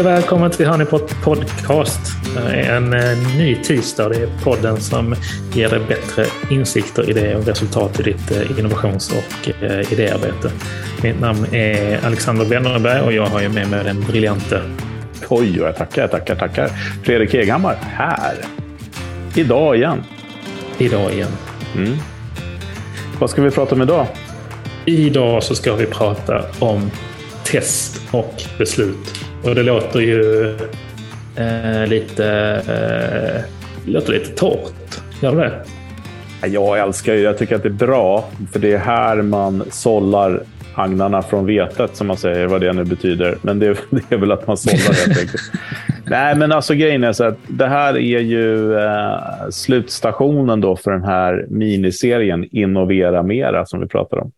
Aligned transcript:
Och 0.00 0.06
välkommen 0.06 0.50
till 0.50 0.66
Honeypot 0.66 1.22
Podcast. 1.22 2.00
En 2.52 2.92
eh, 2.92 3.18
ny 3.36 3.56
tisdag. 3.56 4.08
Det 4.08 4.16
är 4.16 4.28
podden 4.44 4.80
som 4.80 5.14
ger 5.52 5.68
dig 5.68 5.80
bättre 5.88 6.26
insikter, 6.50 7.10
idéer 7.10 7.36
och 7.36 7.46
resultat 7.46 8.00
i 8.00 8.02
ditt 8.02 8.30
eh, 8.30 8.58
innovations 8.58 9.12
och 9.12 9.62
eh, 9.62 9.92
idéarbete. 9.92 10.50
Mitt 11.02 11.20
namn 11.20 11.54
är 11.54 12.06
Alexander 12.06 12.44
Wennerberg 12.44 13.00
och 13.00 13.12
jag 13.12 13.26
har 13.26 13.40
ju 13.40 13.48
med 13.48 13.70
mig 13.70 13.84
den 13.84 14.00
briljante... 14.00 14.62
Oj, 15.28 15.56
jag 15.56 15.76
tackar, 15.76 16.08
tackar, 16.08 16.36
tackar. 16.36 16.68
Fredrik 17.04 17.34
Eghammar 17.34 17.78
här. 17.82 18.34
Idag 19.34 19.76
igen. 19.76 20.04
Idag 20.78 21.12
igen. 21.12 21.32
Mm. 21.76 21.96
Vad 23.18 23.30
ska 23.30 23.42
vi 23.42 23.50
prata 23.50 23.74
om 23.74 23.82
idag? 23.82 24.06
Idag 24.84 25.42
så 25.42 25.54
ska 25.54 25.74
vi 25.74 25.86
prata 25.86 26.44
om 26.58 26.90
test 27.44 28.00
och 28.10 28.42
beslut. 28.58 29.19
Och 29.44 29.54
det 29.54 29.62
låter 29.62 30.00
ju 30.00 30.44
eh, 31.36 31.86
lite, 31.86 32.26
eh, 32.68 33.92
låter 33.92 34.12
lite 34.12 34.30
torrt. 34.30 35.00
Gör 35.22 35.36
det? 35.36 35.64
Jag 36.48 36.78
älskar 36.78 37.14
ju, 37.14 37.20
jag 37.20 37.38
tycker 37.38 37.56
att 37.56 37.62
det 37.62 37.68
är 37.68 37.86
bra, 37.86 38.28
för 38.52 38.60
det 38.60 38.72
är 38.72 38.78
här 38.78 39.22
man 39.22 39.64
sållar 39.70 40.42
agnarna 40.74 41.22
från 41.22 41.46
vetet, 41.46 41.96
som 41.96 42.06
man 42.06 42.16
säger, 42.16 42.46
vad 42.46 42.60
det 42.60 42.72
nu 42.72 42.84
betyder. 42.84 43.38
Men 43.42 43.58
det, 43.58 43.78
det 43.90 44.12
är 44.14 44.18
väl 44.18 44.32
att 44.32 44.46
man 44.46 44.56
sållar 44.56 45.06
helt 45.06 45.18
enkelt. 45.18 45.52
Nej, 46.06 46.36
men 46.36 46.52
alltså 46.52 46.74
grejen 46.74 47.04
är 47.04 47.12
så 47.12 47.24
att 47.24 47.38
det 47.48 47.66
här 47.66 47.94
är 47.94 48.20
ju 48.20 48.74
eh, 48.78 49.48
slutstationen 49.50 50.60
då 50.60 50.76
för 50.76 50.90
den 50.90 51.04
här 51.04 51.46
miniserien 51.48 52.48
Innovera 52.50 53.22
Mera 53.22 53.66
som 53.66 53.80
vi 53.80 53.86
pratar 53.86 54.18
om. 54.18 54.32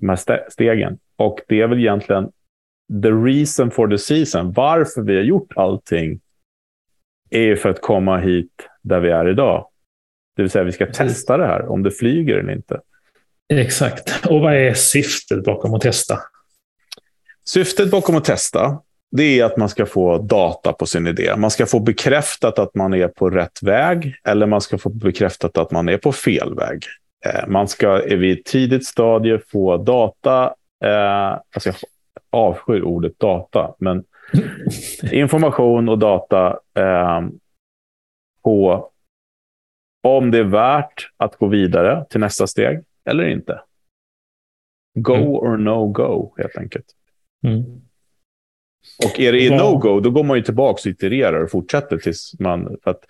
De 0.00 0.08
här 0.08 0.50
stegen. 0.50 0.98
Och 1.16 1.40
det 1.48 1.60
är 1.60 1.66
väl 1.66 1.78
egentligen 1.78 2.28
the 3.02 3.10
reason 3.10 3.70
for 3.70 3.88
the 3.88 3.98
season, 3.98 4.52
varför 4.52 5.02
vi 5.02 5.16
har 5.16 5.22
gjort 5.22 5.52
allting, 5.56 6.20
är 7.30 7.42
ju 7.42 7.56
för 7.56 7.68
att 7.68 7.80
komma 7.80 8.18
hit 8.18 8.68
där 8.82 9.00
vi 9.00 9.10
är 9.10 9.28
idag. 9.28 9.68
Det 10.36 10.42
vill 10.42 10.50
säga 10.50 10.64
vi 10.64 10.72
ska 10.72 10.86
testa 10.86 11.36
det 11.36 11.46
här, 11.46 11.66
om 11.68 11.82
det 11.82 11.90
flyger 11.90 12.36
eller 12.36 12.52
inte. 12.52 12.80
Exakt. 13.52 14.26
Och 14.26 14.40
vad 14.40 14.54
är 14.54 14.74
syftet 14.74 15.44
bakom 15.44 15.74
att 15.74 15.80
testa? 15.80 16.18
Syftet 17.44 17.90
bakom 17.90 18.16
att 18.16 18.24
testa, 18.24 18.78
det 19.16 19.40
är 19.40 19.44
att 19.44 19.56
man 19.56 19.68
ska 19.68 19.86
få 19.86 20.18
data 20.18 20.72
på 20.72 20.86
sin 20.86 21.06
idé. 21.06 21.36
Man 21.36 21.50
ska 21.50 21.66
få 21.66 21.80
bekräftat 21.80 22.58
att 22.58 22.74
man 22.74 22.94
är 22.94 23.08
på 23.08 23.30
rätt 23.30 23.62
väg 23.62 24.14
eller 24.24 24.46
man 24.46 24.60
ska 24.60 24.78
få 24.78 24.88
bekräftat 24.88 25.58
att 25.58 25.70
man 25.70 25.88
är 25.88 25.98
på 25.98 26.12
fel 26.12 26.54
väg. 26.54 26.84
Eh, 27.26 27.46
man 27.48 27.68
ska 27.68 27.96
vid 27.96 28.38
ett 28.38 28.44
tidigt 28.44 28.86
stadie 28.86 29.38
få 29.52 29.76
data. 29.76 30.54
Eh, 30.84 31.38
alltså 31.54 31.68
jag 31.68 31.74
avskyr 32.34 32.82
ordet 32.82 33.18
data, 33.18 33.74
men 33.78 34.04
information 35.12 35.88
och 35.88 35.98
data 35.98 36.58
eh, 36.74 37.22
på 38.42 38.90
om 40.02 40.30
det 40.30 40.38
är 40.38 40.44
värt 40.44 41.10
att 41.16 41.36
gå 41.36 41.46
vidare 41.46 42.04
till 42.10 42.20
nästa 42.20 42.46
steg 42.46 42.84
eller 43.04 43.28
inte. 43.28 43.60
Go 44.94 45.14
mm. 45.14 45.28
or 45.28 45.56
no 45.56 45.86
go, 45.86 46.34
helt 46.36 46.56
enkelt. 46.56 46.86
Mm. 47.46 47.62
Och 49.04 49.20
är 49.20 49.32
det 49.32 49.40
i 49.40 49.50
no-go, 49.50 50.00
då 50.00 50.10
går 50.10 50.24
man 50.24 50.36
ju 50.36 50.42
tillbaka 50.42 50.80
och 50.80 50.86
itererar 50.86 51.42
och 51.42 51.50
fortsätter 51.50 51.98
tills 51.98 52.34
man... 52.38 52.76
För 52.84 52.90
att 52.90 53.04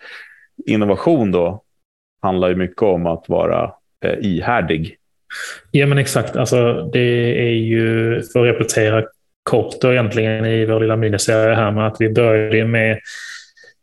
innovation 0.66 1.30
då 1.30 1.62
handlar 2.22 2.48
ju 2.48 2.56
mycket 2.56 2.82
om 2.82 3.06
att 3.06 3.28
vara 3.28 3.74
eh, 4.00 4.18
ihärdig. 4.18 4.96
Ja, 5.70 5.86
men 5.86 5.98
exakt. 5.98 6.36
Alltså, 6.36 6.90
det 6.92 7.38
är 7.48 7.54
ju, 7.54 8.22
för 8.32 8.40
att 8.40 8.54
repetera 8.54 9.04
kort 9.42 9.80
då 9.80 9.92
egentligen 9.92 10.46
i 10.46 10.66
vår 10.66 10.80
lilla 10.80 10.96
miniserie 10.96 11.54
här 11.54 11.70
med 11.70 11.86
att 11.86 11.96
vi 11.98 12.10
började 12.10 12.64
med 12.64 12.98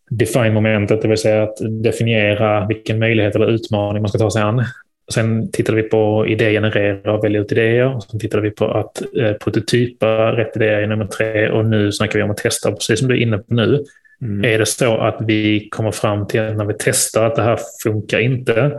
define-momentet, 0.09 1.01
det 1.01 1.07
vill 1.07 1.17
säga 1.17 1.43
att 1.43 1.57
definiera 1.83 2.67
vilken 2.67 2.99
möjlighet 2.99 3.35
eller 3.35 3.51
utmaning 3.51 4.01
man 4.01 4.09
ska 4.09 4.17
ta 4.17 4.31
sig 4.31 4.41
an. 4.41 4.65
Sen 5.13 5.51
tittade 5.51 5.81
vi 5.81 5.89
på 5.89 6.27
idégenerera 6.27 7.13
och 7.13 7.23
välja 7.23 7.41
ut 7.41 7.51
idéer. 7.51 7.99
Sen 8.09 8.19
tittade 8.19 8.43
vi 8.43 8.51
på 8.51 8.65
att 8.71 9.01
eh, 9.17 9.33
prototypa 9.33 10.31
rätt 10.31 10.55
idéer 10.55 10.81
i 10.81 10.87
nummer 10.87 11.05
tre 11.05 11.49
och 11.49 11.65
nu 11.65 11.91
snackar 11.91 12.19
vi 12.19 12.23
om 12.23 12.31
att 12.31 12.37
testa, 12.37 12.71
precis 12.71 12.99
som 12.99 13.07
du 13.07 13.15
är 13.15 13.19
inne 13.19 13.37
på 13.37 13.53
nu. 13.53 13.83
Mm. 14.21 14.53
Är 14.53 14.59
det 14.59 14.65
så 14.65 14.97
att 14.97 15.17
vi 15.21 15.69
kommer 15.69 15.91
fram 15.91 16.27
till 16.27 16.41
när 16.41 16.65
vi 16.65 16.73
testar 16.79 17.25
att 17.25 17.35
det 17.35 17.41
här 17.41 17.59
funkar 17.83 18.19
inte, 18.19 18.71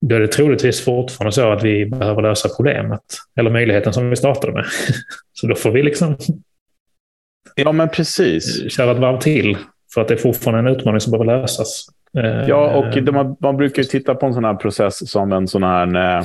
då 0.00 0.16
är 0.16 0.20
det 0.20 0.28
troligtvis 0.28 0.84
fortfarande 0.84 1.32
så 1.32 1.52
att 1.52 1.64
vi 1.64 1.86
behöver 1.86 2.22
lösa 2.22 2.48
problemet 2.56 3.02
eller 3.36 3.50
möjligheten 3.50 3.92
som 3.92 4.10
vi 4.10 4.16
startade 4.16 4.52
med. 4.52 4.64
Så 5.32 5.46
då 5.46 5.54
får 5.54 5.70
vi 5.70 5.82
liksom 5.82 6.16
ja, 7.54 7.72
men 7.72 7.88
precis. 7.88 8.72
köra 8.72 8.92
ett 8.92 8.98
varv 8.98 9.18
till 9.18 9.56
för 9.94 10.00
att 10.00 10.08
det 10.08 10.14
är 10.14 10.18
fortfarande 10.18 10.70
en 10.70 10.76
utmaning 10.76 11.00
som 11.00 11.10
behöver 11.10 11.40
lösas. 11.40 11.86
Ja, 12.48 12.76
och 12.76 12.96
eh, 12.96 13.34
man, 13.40 13.56
brukar 13.56 13.82
titta 13.82 14.14
på 14.14 14.26
en 14.26 14.34
sån 14.34 14.44
här 14.44 14.54
process 14.54 15.10
som 15.10 15.32
en 15.32 15.48
sån 15.48 15.62
här... 15.62 15.96
Eh, 15.96 16.24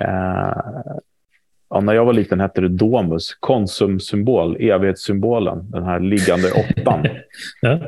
eh, 0.00 0.56
ja, 1.70 1.80
när 1.80 1.94
jag 1.94 2.04
var 2.04 2.12
liten 2.12 2.40
hette 2.40 2.60
det 2.60 2.68
Domus, 2.68 3.34
konsumsymbol, 3.40 4.56
evighetssymbolen, 4.60 5.70
den 5.70 5.84
här 5.84 6.00
liggande 6.00 6.52
åttan. 6.52 7.06
ja. 7.60 7.78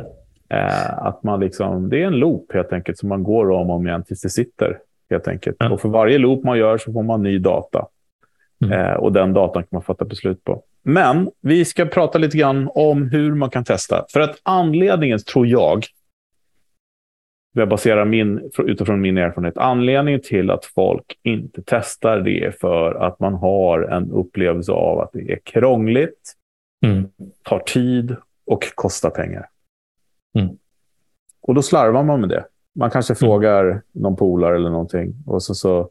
Eh, 0.48 0.98
att 0.98 1.22
man 1.22 1.40
liksom, 1.40 1.88
det 1.88 2.02
är 2.02 2.06
en 2.06 2.18
loop 2.18 2.52
helt 2.52 2.72
enkelt 2.72 2.98
som 2.98 3.08
man 3.08 3.22
går 3.22 3.50
om 3.50 3.70
och 3.70 3.76
om 3.76 3.86
igen 3.86 4.04
tills 4.04 4.20
det 4.20 4.30
sitter. 4.30 4.78
Helt 5.10 5.28
enkelt. 5.28 5.56
Ja. 5.58 5.70
Och 5.70 5.80
för 5.80 5.88
varje 5.88 6.18
loop 6.18 6.44
man 6.44 6.58
gör 6.58 6.78
så 6.78 6.92
får 6.92 7.02
man 7.02 7.22
ny 7.22 7.38
data. 7.38 7.86
Mm. 8.64 8.80
Eh, 8.80 8.94
och 8.94 9.12
den 9.12 9.32
datan 9.32 9.62
kan 9.62 9.68
man 9.70 9.82
fatta 9.82 10.04
beslut 10.04 10.44
på. 10.44 10.62
Men 10.82 11.30
vi 11.40 11.64
ska 11.64 11.84
prata 11.86 12.18
lite 12.18 12.38
grann 12.38 12.70
om 12.74 13.02
hur 13.02 13.34
man 13.34 13.50
kan 13.50 13.64
testa. 13.64 14.04
För 14.12 14.20
att 14.20 14.40
anledningen, 14.42 15.18
tror 15.18 15.46
jag, 15.46 15.84
jag 17.52 17.68
baserar 17.68 18.04
min, 18.04 18.50
utifrån 18.58 19.00
min 19.00 19.18
erfarenhet, 19.18 19.58
anledningen 19.58 20.20
till 20.20 20.50
att 20.50 20.64
folk 20.64 21.18
inte 21.22 21.62
testar 21.66 22.20
det 22.20 22.44
är 22.44 22.50
för 22.50 22.94
att 22.94 23.20
man 23.20 23.34
har 23.34 23.82
en 23.82 24.10
upplevelse 24.10 24.72
av 24.72 25.00
att 25.00 25.10
det 25.12 25.32
är 25.32 25.38
krångligt, 25.44 26.32
mm. 26.84 27.08
tar 27.42 27.58
tid 27.58 28.16
och 28.46 28.64
kostar 28.74 29.10
pengar. 29.10 29.46
Mm. 30.38 30.56
Och 31.40 31.54
då 31.54 31.62
slarvar 31.62 32.02
man 32.02 32.20
med 32.20 32.28
det. 32.28 32.44
Man 32.74 32.90
kanske 32.90 33.12
mm. 33.12 33.18
frågar 33.18 33.82
någon 33.92 34.16
polare 34.16 34.56
eller 34.56 34.70
någonting. 34.70 35.14
Och, 35.26 35.42
så, 35.42 35.54
så 35.54 35.90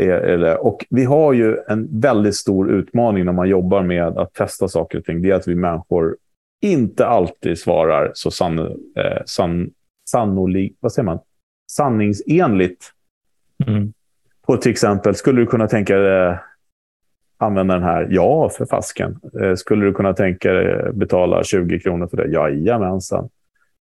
är, 0.00 0.38
det. 0.38 0.56
och 0.56 0.86
vi 0.90 1.04
har 1.04 1.32
ju 1.32 1.56
en 1.68 2.00
väldigt 2.00 2.36
stor 2.36 2.70
utmaning 2.70 3.24
när 3.24 3.32
man 3.32 3.48
jobbar 3.48 3.82
med 3.82 4.18
att 4.18 4.34
testa 4.34 4.68
saker 4.68 4.98
och 4.98 5.04
ting. 5.04 5.22
Det 5.22 5.30
är 5.30 5.34
att 5.34 5.48
vi 5.48 5.54
människor 5.54 6.16
inte 6.60 7.06
alltid 7.06 7.58
svarar 7.58 8.10
så 8.14 8.30
sann, 8.30 8.58
eh, 8.58 9.22
sann, 9.26 9.70
sannolik, 10.10 10.76
vad 10.80 10.92
säger 10.92 11.06
man? 11.06 11.18
sanningsenligt. 11.70 12.92
Mm. 13.66 13.92
På 14.46 14.56
till 14.56 14.70
exempel, 14.70 15.14
skulle 15.14 15.40
du 15.40 15.46
kunna 15.46 15.68
tänka 15.68 15.96
dig 15.96 16.38
använda 17.38 17.74
den 17.74 17.82
här? 17.82 18.06
Ja, 18.10 18.48
för 18.48 18.66
fasken. 18.66 19.20
Eh, 19.42 19.54
skulle 19.54 19.84
du 19.84 19.94
kunna 19.94 20.12
tänka 20.12 20.52
dig 20.52 20.92
betala 20.92 21.44
20 21.44 21.80
kronor 21.80 22.06
för 22.06 22.16
det? 22.16 22.28
Jajamensan. 22.28 23.28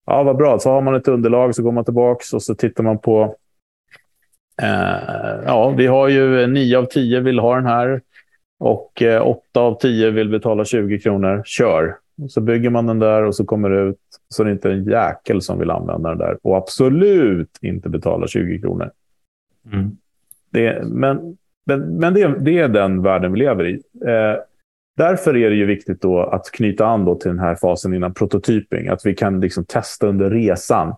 Ja, 0.05 0.23
vad 0.23 0.37
bra. 0.37 0.59
Så 0.59 0.69
har 0.69 0.81
man 0.81 0.95
ett 0.95 1.07
underlag 1.07 1.55
så 1.55 1.63
går 1.63 1.71
man 1.71 1.85
tillbaka 1.85 2.35
och 2.35 2.43
så 2.43 2.55
tittar 2.55 2.83
man 2.83 2.97
på... 2.97 3.35
Eh, 4.61 5.43
ja, 5.45 5.69
vi 5.69 5.87
har 5.87 6.07
ju 6.07 6.47
9 6.47 6.77
av 6.77 6.85
10 6.85 7.19
vill 7.19 7.39
ha 7.39 7.55
den 7.55 7.65
här 7.65 8.01
och 8.59 9.01
eh, 9.01 9.27
8 9.27 9.59
av 9.59 9.79
10 9.79 10.11
vill 10.11 10.29
betala 10.29 10.65
20 10.65 10.99
kronor. 10.99 11.41
Kör! 11.45 11.97
Och 12.23 12.31
så 12.31 12.41
bygger 12.41 12.69
man 12.69 12.87
den 12.87 12.99
där 12.99 13.23
och 13.23 13.35
så 13.35 13.45
kommer 13.45 13.69
det 13.69 13.81
ut 13.81 13.99
så 14.29 14.43
det 14.43 14.49
är 14.49 14.51
inte 14.51 14.71
en 14.71 14.83
jäkel 14.83 15.41
som 15.41 15.59
vill 15.59 15.71
använda 15.71 16.09
den 16.09 16.17
där 16.17 16.37
och 16.41 16.57
absolut 16.57 17.57
inte 17.61 17.89
betala 17.89 18.27
20 18.27 18.59
kronor. 18.61 18.91
Mm. 19.71 19.97
Det, 20.49 20.83
men 20.85 21.37
men, 21.65 21.97
men 21.97 22.13
det, 22.13 22.35
det, 22.39 22.59
är 22.59 22.67
den 22.67 23.01
världen 23.01 23.33
vi 23.33 23.39
lever 23.39 23.65
i. 23.65 23.81
Eh, 24.05 24.35
Därför 24.97 25.37
är 25.37 25.49
det 25.49 25.55
ju 25.55 25.65
viktigt 25.65 26.01
då 26.01 26.19
att 26.19 26.51
knyta 26.51 26.85
an 26.85 27.05
då 27.05 27.15
till 27.15 27.29
den 27.29 27.39
här 27.39 27.55
fasen 27.55 27.93
innan 27.93 28.13
prototyping. 28.13 28.87
Att 28.87 29.05
vi 29.05 29.13
kan 29.13 29.39
liksom 29.39 29.65
testa 29.65 30.07
under 30.07 30.29
resan. 30.29 30.95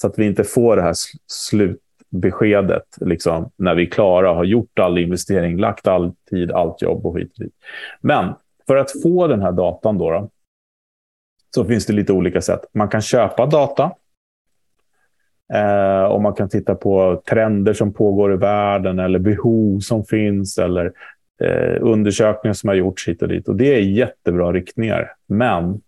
Så 0.00 0.06
att 0.06 0.18
vi 0.18 0.26
inte 0.26 0.44
får 0.44 0.76
det 0.76 0.82
här 0.82 0.94
slutbeskedet 1.26 2.84
liksom, 3.00 3.50
när 3.56 3.74
vi 3.74 3.86
är 3.86 3.90
klara, 3.90 4.34
har 4.34 4.44
gjort 4.44 4.78
all 4.78 4.98
investering, 4.98 5.58
lagt 5.58 5.86
all 5.86 6.12
tid, 6.30 6.52
allt 6.52 6.82
jobb 6.82 7.06
och 7.06 7.14
skit. 7.14 7.32
Men 8.00 8.34
för 8.66 8.76
att 8.76 9.02
få 9.02 9.26
den 9.26 9.42
här 9.42 9.52
datan 9.52 9.98
då, 9.98 10.10
då 10.10 10.30
så 11.54 11.64
finns 11.64 11.86
det 11.86 11.92
lite 11.92 12.12
olika 12.12 12.40
sätt. 12.40 12.60
Man 12.74 12.88
kan 12.88 13.02
köpa 13.02 13.46
data. 13.46 13.92
Eh, 15.54 16.02
och 16.02 16.22
man 16.22 16.34
kan 16.34 16.48
titta 16.48 16.74
på 16.74 17.22
trender 17.28 17.72
som 17.72 17.92
pågår 17.92 18.34
i 18.34 18.36
världen 18.36 18.98
eller 18.98 19.18
behov 19.18 19.80
som 19.80 20.04
finns 20.04 20.58
eller 20.58 20.92
eh, 21.40 21.76
undersökningar 21.80 22.54
som 22.54 22.68
har 22.68 22.74
gjorts 22.74 23.08
hit 23.08 23.22
och 23.22 23.28
dit. 23.28 23.48
Och 23.48 23.56
det 23.56 23.74
är 23.74 23.80
jättebra 23.80 24.52
riktningar. 24.52 25.12
Men 25.26 25.80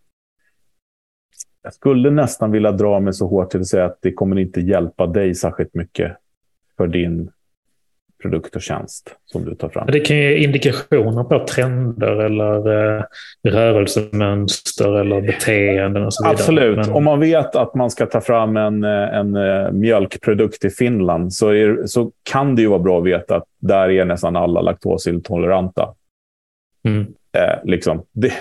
jag 1.63 1.75
skulle 1.75 2.11
nästan 2.11 2.51
vilja 2.51 2.73
dra 2.73 3.01
mig 3.01 3.13
så 3.13 3.27
hårt 3.27 3.51
till 3.51 3.61
att 3.61 3.67
säga 3.67 3.85
att 3.85 3.99
det 4.03 4.13
kommer 4.13 4.39
inte 4.39 4.61
hjälpa 4.61 5.07
dig 5.07 5.35
särskilt 5.35 5.75
mycket 5.75 6.17
för 6.77 6.87
din 6.87 7.31
produkt 8.23 8.57
och 8.57 8.63
tjänst 8.63 9.15
som 9.27 9.45
du 9.45 9.55
tar 9.55 9.69
fram. 9.69 9.87
Det 9.87 10.01
kan 10.01 10.17
ge 10.17 10.37
indikationer 10.37 11.25
på 11.25 11.47
trender 11.47 12.17
eller 12.17 12.97
eh, 12.97 13.03
rörelsemönster 13.49 15.01
eller 15.01 15.21
beteenden 15.21 16.05
och 16.05 16.15
så 16.15 16.25
vidare. 16.25 16.35
Absolut. 16.35 16.77
Men... 16.77 16.91
Om 16.91 17.05
man 17.05 17.21
vet 17.21 17.57
att 17.57 17.75
man 17.75 17.91
ska 17.91 18.07
ta 18.07 18.21
fram 18.21 18.57
en, 18.57 18.85
eh, 18.85 18.91
en 18.91 19.37
uh, 19.37 19.73
mjölkprodukt 19.73 20.65
i 20.65 20.71
Finland 20.71 21.33
så, 21.33 21.49
är, 21.49 21.87
så 21.87 22.13
kan 22.23 22.57
det 22.57 22.63
ju 22.63 22.69
vara 22.69 22.79
bra 22.79 22.99
att 22.99 23.07
veta 23.07 23.37
att 23.37 23.45
där 23.59 23.91
är 23.91 24.05
nästan 24.05 24.37
alla 24.37 24.61
laktosintoleranta. 24.61 25.95
Mm. 26.85 27.07
Eh, 27.33 27.65
liksom. 27.65 28.03
det, 28.13 28.33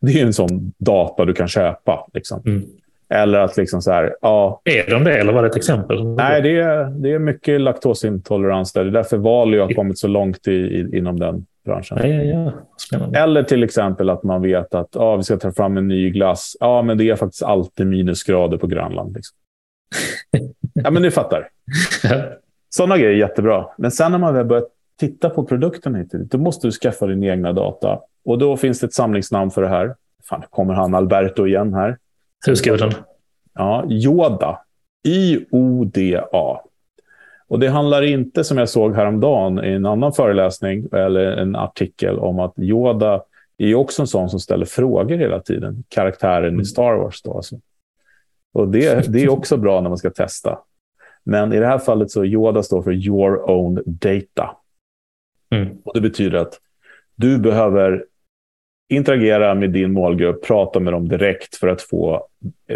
det 0.00 0.20
är 0.20 0.26
en 0.26 0.32
sån 0.32 0.72
data 0.78 1.24
du 1.24 1.32
kan 1.32 1.48
köpa. 1.48 2.06
Liksom. 2.14 2.42
Mm. 2.46 2.62
Eller 3.08 3.38
att 3.38 3.56
liksom 3.56 3.82
så 3.82 3.92
här, 3.92 4.16
ja. 4.20 4.60
Är 4.64 4.90
de 4.90 5.04
det 5.04 5.18
eller 5.18 5.32
var 5.32 5.42
det 5.42 5.48
ett 5.48 5.56
exempel? 5.56 6.04
Nej, 6.04 6.42
det 6.42 6.58
är, 6.58 6.84
det 6.84 7.12
är 7.12 7.18
mycket 7.18 7.60
laktosintolerans 7.60 8.72
där. 8.72 8.84
Det 8.84 8.90
är 8.90 8.92
därför 8.92 9.16
Valio 9.16 9.60
har 9.60 9.74
kommit 9.74 9.98
så 9.98 10.08
långt 10.08 10.48
i, 10.48 10.52
i, 10.52 10.98
inom 10.98 11.20
den 11.20 11.46
branschen. 11.64 11.98
Ja, 12.00 12.06
ja, 12.06 12.52
ja. 12.90 13.22
Eller 13.22 13.42
till 13.42 13.62
exempel 13.62 14.10
att 14.10 14.22
man 14.22 14.42
vet 14.42 14.74
att 14.74 14.88
ja, 14.92 15.16
vi 15.16 15.22
ska 15.22 15.36
ta 15.36 15.52
fram 15.52 15.76
en 15.76 15.88
ny 15.88 16.10
glass. 16.10 16.56
Ja, 16.60 16.82
men 16.82 16.98
det 16.98 17.10
är 17.10 17.16
faktiskt 17.16 17.42
alltid 17.42 17.86
minusgrader 17.86 18.56
på 18.58 18.66
Grönland. 18.66 19.14
Liksom. 19.14 19.36
ja, 20.74 20.90
men 20.90 21.02
ni 21.02 21.10
fattar. 21.10 21.48
Sådana 22.70 22.98
grejer 22.98 23.12
är 23.12 23.16
jättebra. 23.16 23.66
Men 23.78 23.90
sen 23.90 24.12
när 24.12 24.18
man 24.18 24.34
väl 24.34 24.46
börjar 24.46 24.64
titta 25.00 25.30
på 25.30 25.44
produkten, 25.44 26.08
då 26.10 26.38
måste 26.38 26.66
du 26.66 26.72
skaffa 26.72 27.06
din 27.06 27.24
egna 27.24 27.52
data. 27.52 28.00
Och 28.24 28.38
då 28.38 28.56
finns 28.56 28.80
det 28.80 28.86
ett 28.86 28.94
samlingsnamn 28.94 29.50
för 29.50 29.62
det 29.62 29.68
här. 29.68 29.94
Fan, 30.28 30.42
kommer 30.50 30.74
han 30.74 30.94
Alberto 30.94 31.46
igen 31.46 31.74
här. 31.74 31.98
Hur 32.46 32.54
skriver 32.54 32.78
den? 32.78 32.92
Ja, 33.54 33.84
Yoda. 33.88 34.60
I-O-D-A. 35.04 36.60
Och 37.48 37.58
det 37.58 37.68
handlar 37.68 38.02
inte, 38.02 38.44
som 38.44 38.58
jag 38.58 38.68
såg 38.68 38.94
häromdagen 38.94 39.64
i 39.64 39.72
en 39.72 39.86
annan 39.86 40.12
föreläsning 40.12 40.88
eller 40.92 41.26
en 41.26 41.56
artikel, 41.56 42.18
om 42.18 42.40
att 42.40 42.58
Yoda 42.58 43.22
är 43.58 43.74
också 43.74 44.02
en 44.02 44.06
sån 44.06 44.30
som 44.30 44.40
ställer 44.40 44.66
frågor 44.66 45.16
hela 45.16 45.40
tiden. 45.40 45.84
Karaktären 45.88 46.48
mm. 46.48 46.60
i 46.60 46.64
Star 46.64 46.94
Wars. 46.94 47.22
Då, 47.22 47.36
alltså. 47.36 47.56
Och 48.52 48.68
det, 48.68 49.12
det 49.12 49.22
är 49.22 49.28
också 49.28 49.56
bra 49.56 49.80
när 49.80 49.88
man 49.88 49.98
ska 49.98 50.10
testa. 50.10 50.58
Men 51.24 51.52
i 51.52 51.58
det 51.58 51.66
här 51.66 51.78
fallet 51.78 52.10
så 52.10 52.24
Yoda 52.24 52.62
står 52.62 52.82
för 52.82 52.92
your 52.92 53.50
own 53.50 53.82
data. 53.86 54.56
Mm. 55.50 55.78
Och 55.84 55.94
Det 55.94 56.00
betyder 56.00 56.38
att 56.38 56.60
du 57.14 57.38
behöver 57.38 58.04
interagera 58.88 59.54
med 59.54 59.70
din 59.70 59.92
målgrupp, 59.92 60.46
prata 60.46 60.80
med 60.80 60.92
dem 60.92 61.08
direkt 61.08 61.56
för 61.56 61.68
att 61.68 61.82
få 61.82 62.26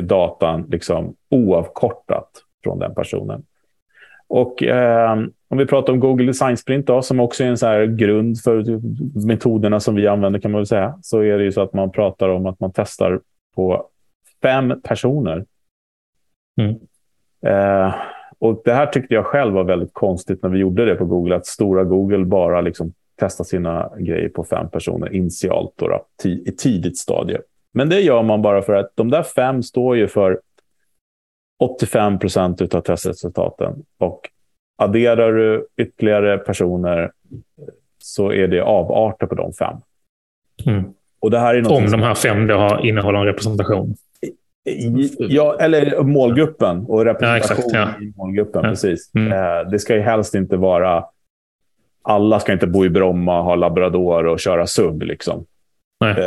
datan 0.00 0.66
liksom 0.70 1.14
oavkortat 1.28 2.30
från 2.64 2.78
den 2.78 2.94
personen. 2.94 3.42
Och 4.28 4.62
eh, 4.62 5.18
om 5.48 5.58
vi 5.58 5.66
pratar 5.66 5.92
om 5.92 6.00
Google 6.00 6.26
Design 6.26 6.56
Sprint 6.56 6.86
då, 6.86 7.02
som 7.02 7.20
också 7.20 7.44
är 7.44 7.48
en 7.48 7.58
så 7.58 7.86
grund 7.86 8.40
för 8.40 8.80
metoderna 9.26 9.80
som 9.80 9.94
vi 9.94 10.06
använder 10.06 10.40
kan 10.40 10.50
man 10.50 10.58
väl 10.58 10.66
säga, 10.66 10.98
så 11.02 11.20
är 11.20 11.38
det 11.38 11.44
ju 11.44 11.52
så 11.52 11.60
att 11.60 11.72
man 11.72 11.90
pratar 11.90 12.28
om 12.28 12.46
att 12.46 12.60
man 12.60 12.72
testar 12.74 13.20
på 13.54 13.86
fem 14.42 14.80
personer. 14.82 15.44
Mm. 16.60 16.76
Eh, 17.46 17.94
och 18.38 18.62
Det 18.64 18.72
här 18.72 18.86
tyckte 18.86 19.14
jag 19.14 19.26
själv 19.26 19.54
var 19.54 19.64
väldigt 19.64 19.94
konstigt 19.94 20.42
när 20.42 20.50
vi 20.50 20.58
gjorde 20.58 20.84
det 20.84 20.94
på 20.94 21.04
Google, 21.04 21.36
att 21.36 21.46
stora 21.46 21.84
Google 21.84 22.24
bara 22.24 22.60
liksom 22.60 22.92
testa 23.20 23.44
sina 23.44 23.92
grejer 23.98 24.28
på 24.28 24.44
fem 24.44 24.70
personer 24.70 25.14
initialt 25.14 25.72
då, 25.76 25.88
då, 25.88 26.04
i 26.28 26.52
tidigt 26.52 26.98
stadie. 26.98 27.38
Men 27.72 27.88
det 27.88 28.00
gör 28.00 28.22
man 28.22 28.42
bara 28.42 28.62
för 28.62 28.72
att 28.72 28.90
de 28.94 29.10
där 29.10 29.22
fem 29.22 29.62
står 29.62 29.96
ju 29.96 30.08
för 30.08 30.40
85 31.60 32.18
procent 32.18 32.74
av 32.74 32.80
testresultaten. 32.80 33.84
Och 33.98 34.20
adderar 34.78 35.32
du 35.32 35.66
ytterligare 35.76 36.38
personer 36.38 37.12
så 37.98 38.32
är 38.32 38.48
det 38.48 38.62
avarter 38.62 39.26
på 39.26 39.34
de 39.34 39.52
fem. 39.52 39.76
Mm. 40.66 40.84
Och 41.20 41.30
det 41.30 41.38
här 41.38 41.54
är 41.54 41.72
Om 41.72 41.90
de 41.90 42.02
här 42.02 42.14
fem 42.14 42.46
då 42.46 42.54
har, 42.54 42.86
innehåller 42.86 43.18
en 43.18 43.26
representation. 43.26 43.94
Ja, 45.18 45.56
eller 45.60 46.02
målgruppen 46.02 46.86
och 46.86 47.04
representation 47.04 47.70
ja, 47.72 47.86
exakt, 47.86 47.98
ja. 48.00 48.06
i 48.06 48.12
målgruppen. 48.16 48.60
Ja. 48.64 48.70
Precis. 48.70 49.14
Mm. 49.14 49.32
Eh, 49.32 49.70
det 49.70 49.78
ska 49.78 49.94
ju 49.94 50.00
helst 50.00 50.34
inte 50.34 50.56
vara 50.56 51.04
alla 52.02 52.40
ska 52.40 52.52
inte 52.52 52.66
bo 52.66 52.84
i 52.84 52.90
Bromma, 52.90 53.42
ha 53.42 53.54
labrador 53.54 54.26
och 54.26 54.40
köra 54.40 54.66
sub. 54.66 55.02
Liksom. 55.02 55.44
Eh, 56.04 56.24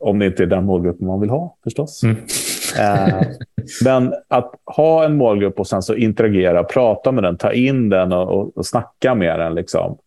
om 0.00 0.18
det 0.18 0.26
inte 0.26 0.42
är 0.42 0.46
den 0.46 0.64
målgruppen 0.64 1.06
man 1.06 1.20
vill 1.20 1.30
ha 1.30 1.56
förstås. 1.64 2.02
Mm. 2.02 2.16
eh, 2.78 3.26
men 3.84 4.14
att 4.28 4.54
ha 4.64 5.04
en 5.04 5.16
målgrupp 5.16 5.60
och 5.60 5.66
sen 5.66 5.82
så 5.82 5.94
interagera, 5.94 6.64
prata 6.64 7.12
med 7.12 7.24
den, 7.24 7.36
ta 7.36 7.52
in 7.52 7.88
den 7.88 8.12
och, 8.12 8.28
och, 8.28 8.56
och 8.56 8.66
snacka 8.66 9.14
med 9.14 9.38
den. 9.38 9.54
Liksom. 9.54 9.98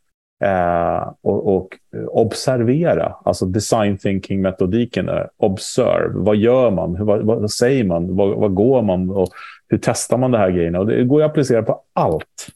Eh, 0.43 1.13
och, 1.21 1.55
och, 1.55 1.77
observera, 2.07 3.15
alltså 3.25 3.45
design 3.45 3.97
thinking-metodiken. 3.97 5.09
Observe, 5.37 6.11
vad 6.13 6.35
gör 6.35 6.71
man? 6.71 6.95
Hur, 6.95 7.05
vad, 7.05 7.21
vad, 7.21 7.51
säger 7.51 7.83
man? 7.83 8.15
Vad, 8.15 8.37
vad 8.37 8.53
går 8.53 8.81
man? 8.81 9.09
Och 9.09 9.29
hur 9.67 9.79
testar 9.81 10.17
man 10.17 10.31
det 10.31 10.37
här 10.37 10.51
grejerna? 10.51 10.79
Och 10.79 10.87
det 10.87 11.03
går 11.03 11.23
att 11.23 11.29
applicera 11.29 11.63
på 11.63 11.81
allt. 11.93 12.47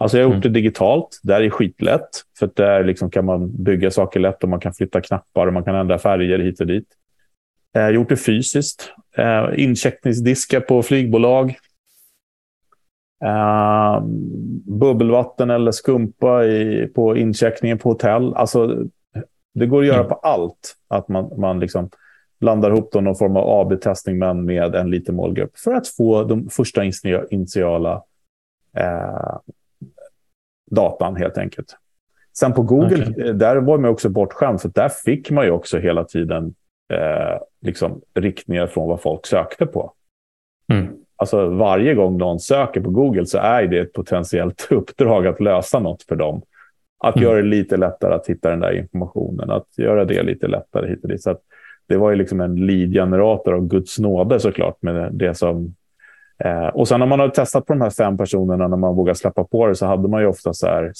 Alltså 0.00 0.18
jag 0.18 0.24
har 0.24 0.34
gjort 0.34 0.44
mm. 0.44 0.52
det 0.52 0.60
digitalt. 0.60 1.20
Där 1.22 1.40
är 1.40 1.50
skitlätt. 1.50 2.08
För 2.38 2.50
där 2.54 2.84
liksom 2.84 3.10
kan 3.10 3.24
man 3.24 3.62
bygga 3.64 3.90
saker 3.90 4.20
lätt 4.20 4.42
och 4.42 4.48
man 4.48 4.60
kan 4.60 4.74
flytta 4.74 5.00
knappar 5.00 5.46
och 5.46 5.52
man 5.52 5.64
kan 5.64 5.74
ändra 5.74 5.98
färger 5.98 6.38
hit 6.38 6.60
och 6.60 6.66
dit. 6.66 6.86
Jag 7.72 7.82
har 7.82 7.90
gjort 7.90 8.08
det 8.08 8.16
fysiskt. 8.16 8.92
Eh, 9.16 9.46
incheckningsdiskar 9.56 10.60
på 10.60 10.82
flygbolag. 10.82 11.54
Uh, 13.24 14.04
bubbelvatten 14.64 15.50
eller 15.50 15.72
skumpa 15.72 16.44
i, 16.44 16.86
på 16.86 17.16
incheckningen 17.16 17.78
på 17.78 17.88
hotell. 17.88 18.34
Alltså, 18.34 18.84
det 19.54 19.66
går 19.66 19.80
att 19.80 19.86
göra 19.86 19.98
mm. 19.98 20.08
på 20.08 20.14
allt. 20.14 20.76
Att 20.88 21.08
man, 21.08 21.40
man 21.40 21.60
liksom 21.60 21.90
blandar 22.40 22.70
ihop 22.70 22.94
någon 22.94 23.16
form 23.16 23.36
av 23.36 23.48
AB-testning 23.48 24.18
men 24.18 24.44
med 24.44 24.74
en 24.74 24.90
liten 24.90 25.14
målgrupp 25.14 25.58
för 25.58 25.74
att 25.74 25.88
få 25.88 26.24
de 26.24 26.48
första 26.48 26.84
initiala 27.30 28.02
uh, 28.78 29.38
datan 30.70 31.16
helt 31.16 31.38
enkelt. 31.38 31.76
Sen 32.38 32.52
på 32.52 32.62
Google, 32.62 33.10
okay. 33.10 33.28
Eh, 33.28 33.34
där 33.34 33.56
var 33.56 33.78
man 33.78 33.90
också 33.90 34.08
bortskämd, 34.08 34.60
för 34.60 34.68
där 34.68 34.88
fick 34.88 35.30
man 35.30 35.44
ju 35.44 35.50
också 35.50 35.78
hela 35.78 36.04
tiden 36.04 36.54
eh, 36.92 37.40
liksom, 37.62 38.00
riktningar 38.14 38.66
från 38.66 38.88
vad 38.88 39.00
folk 39.00 39.26
sökte 39.26 39.66
på. 39.66 39.92
Mm. 40.72 40.88
Alltså 41.16 41.48
varje 41.48 41.94
gång 41.94 42.18
någon 42.18 42.40
söker 42.40 42.80
på 42.80 42.90
Google 42.90 43.26
så 43.26 43.38
är 43.38 43.66
det 43.66 43.78
ett 43.78 43.92
potentiellt 43.92 44.68
uppdrag 44.70 45.26
att 45.26 45.40
lösa 45.40 45.78
något 45.78 46.02
för 46.02 46.16
dem. 46.16 46.42
Att 47.04 47.16
mm. 47.16 47.28
göra 47.28 47.36
det 47.36 47.48
lite 47.48 47.76
lättare 47.76 48.14
att 48.14 48.26
hitta 48.26 48.50
den 48.50 48.60
där 48.60 48.72
informationen, 48.72 49.50
att 49.50 49.78
göra 49.78 50.04
det 50.04 50.22
lite 50.22 50.48
lättare 50.48 50.88
hit 50.88 51.02
och 51.02 51.08
dit. 51.08 51.22
Så 51.22 51.38
det 51.88 51.96
var 51.96 52.10
ju 52.10 52.16
liksom 52.16 52.40
en 52.40 52.66
lead-generator 52.66 53.54
av 53.54 53.66
Guds 53.66 53.98
nåde 53.98 54.40
såklart 54.40 54.82
med 54.82 55.12
det 55.12 55.34
som 55.34 55.74
Eh, 56.44 56.66
och 56.66 56.88
sen 56.88 57.00
när 57.00 57.06
man 57.06 57.20
har 57.20 57.28
testat 57.28 57.66
på 57.66 57.72
de 57.72 57.80
här 57.80 57.90
fem 57.90 58.16
personerna, 58.16 58.68
när 58.68 58.76
man 58.76 58.96
vågar 58.96 59.14
släppa 59.14 59.44
på 59.44 59.66
det, 59.66 59.74
så 59.74 59.86
hade 59.86 60.08
man 60.08 60.20
ju 60.20 60.26
ofta 60.26 60.52
så 60.52 60.66
här 60.66 60.92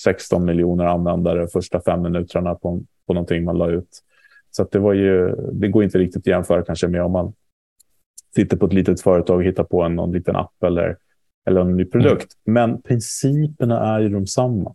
16 0.00 0.44
miljoner 0.44 0.84
användare 0.84 1.48
första 1.48 1.80
fem 1.80 2.02
minuterna 2.02 2.54
på, 2.54 2.82
på 3.06 3.14
någonting 3.14 3.44
man 3.44 3.58
la 3.58 3.70
ut. 3.70 4.02
Så 4.50 4.68
det, 4.70 4.78
var 4.78 4.92
ju, 4.92 5.34
det 5.52 5.68
går 5.68 5.84
inte 5.84 5.98
riktigt 5.98 6.22
att 6.22 6.26
jämföra 6.26 6.62
kanske 6.62 6.88
med 6.88 7.02
om 7.02 7.12
man 7.12 7.32
sitter 8.34 8.56
på 8.56 8.66
ett 8.66 8.72
litet 8.72 9.00
företag 9.00 9.36
och 9.36 9.44
hittar 9.44 9.64
på 9.64 9.82
en 9.82 9.96
någon 9.96 10.12
liten 10.12 10.36
app 10.36 10.62
eller, 10.64 10.96
eller 11.46 11.60
en 11.60 11.76
ny 11.76 11.84
produkt. 11.84 12.32
Mm. 12.46 12.70
Men 12.70 12.82
principerna 12.82 13.94
är 13.94 14.00
ju 14.00 14.08
de 14.08 14.26
samma. 14.26 14.74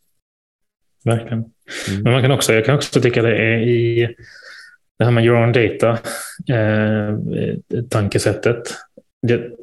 Verkligen. 1.06 1.34
Mm. 1.90 2.04
Men 2.04 2.14
man 2.14 2.22
kan 2.22 2.32
också, 2.32 2.54
jag 2.54 2.66
kan 2.66 2.76
också 2.76 3.02
tycka 3.02 3.22
det 3.22 3.38
är 3.38 3.58
i 3.60 4.16
det 4.98 5.06
här 5.06 5.12
med 5.12 5.26
your 5.26 5.44
own 5.44 5.52
data, 5.52 5.90
eh, 6.54 7.18
tankesättet 7.90 8.64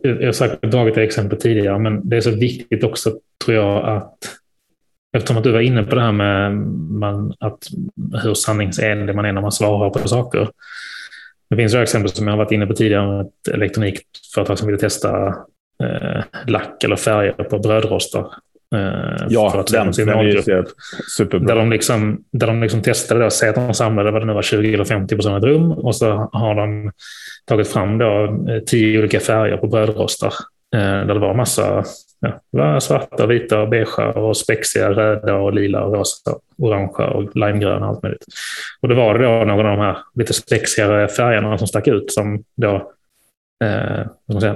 jag 0.03 0.27
har 0.27 0.33
säkert 0.33 0.71
dragit 0.71 0.95
det 0.95 1.03
exempel 1.03 1.39
tidigare, 1.41 1.79
men 1.79 2.09
det 2.09 2.17
är 2.17 2.21
så 2.21 2.31
viktigt 2.31 2.85
också, 2.85 3.13
tror 3.45 3.57
jag, 3.57 3.89
att 3.97 4.19
eftersom 5.17 5.37
att 5.37 5.45
du 5.45 5.53
var 5.53 5.61
inne 5.61 5.83
på 5.83 5.95
det 5.95 6.01
här 6.01 6.13
med 6.13 6.57
man, 7.01 7.35
att 7.39 7.67
hur 8.23 8.35
sanningsenlig 8.35 9.17
man 9.17 9.25
är 9.25 9.33
när 9.33 9.41
man 9.41 9.53
svarar 9.53 9.91
på 9.91 10.09
saker. 10.09 10.51
Det 11.51 11.57
finns 11.57 11.75
ju 11.75 11.83
exempel 11.83 12.11
som 12.11 12.27
jag 12.27 12.33
har 12.33 12.39
varit 12.39 12.53
inne 12.53 12.67
på 12.67 12.75
tidigare 12.75 13.07
med 13.07 13.21
ett 13.21 13.49
elektronikföretag 13.55 14.59
som 14.59 14.67
ville 14.67 14.79
testa 14.79 15.27
eh, 15.83 16.23
lack 16.47 16.85
eller 16.85 16.97
färger 16.97 17.33
på 17.33 17.59
brödrostar. 17.59 18.27
Eh, 18.75 19.27
ja, 19.29 19.51
för 19.51 19.61
att 19.61 19.67
den, 19.67 19.95
sin 19.95 20.07
den 20.07 20.19
är 20.19 20.65
superbra. 21.17 21.55
Där 21.55 21.57
de, 21.57 21.71
liksom, 21.71 22.25
där 22.33 22.47
de 22.47 22.63
liksom 22.63 22.83
testade, 22.83 23.25
då, 23.25 23.31
säg 23.31 23.49
att 23.49 23.55
de 23.55 23.75
samlade 23.75 24.11
vad 24.11 24.23
det 24.23 24.27
nu 24.27 24.33
var, 24.33 24.43
20 24.43 24.75
eller 24.75 24.85
50 24.85 25.17
personer 25.17 25.35
i 25.35 25.39
ett 25.39 25.45
rum 25.45 25.73
och 25.73 25.97
så 25.97 26.31
har 26.33 26.55
de 26.55 26.93
tagit 27.45 27.69
fram 27.69 27.99
då, 27.99 28.25
eh, 28.25 28.63
tio 28.67 28.99
olika 28.99 29.21
färger 29.21 29.57
på 29.57 29.67
brödrostar. 29.67 30.35
Eh, 30.75 30.81
där 30.81 31.15
det 31.15 31.21
var 31.21 31.35
massa 31.35 31.85
ja, 32.51 32.81
svarta, 32.81 33.27
vita, 33.27 33.67
beiga 33.67 34.09
och 34.09 34.37
spexiga, 34.37 34.91
röda 34.91 35.35
och 35.35 35.53
lila 35.53 35.85
och 35.85 35.95
rosa, 35.95 36.37
orangea 36.59 37.11
och 37.11 37.37
limegröna 37.37 37.87
och 37.87 37.95
allt 37.95 38.03
möjligt. 38.03 38.25
Och 38.81 38.89
det 38.89 38.95
var 38.95 39.19
det 39.19 39.25
då 39.25 39.31
någon 39.31 39.51
av 39.51 39.77
de 39.77 39.79
här 39.79 39.97
lite 40.15 40.33
spexigare 40.33 41.09
färgerna 41.09 41.59
som 41.59 41.67
stack 41.67 41.89
ut 41.89 42.13
som 42.13 42.45
då 42.57 42.93
eh, 43.65 44.07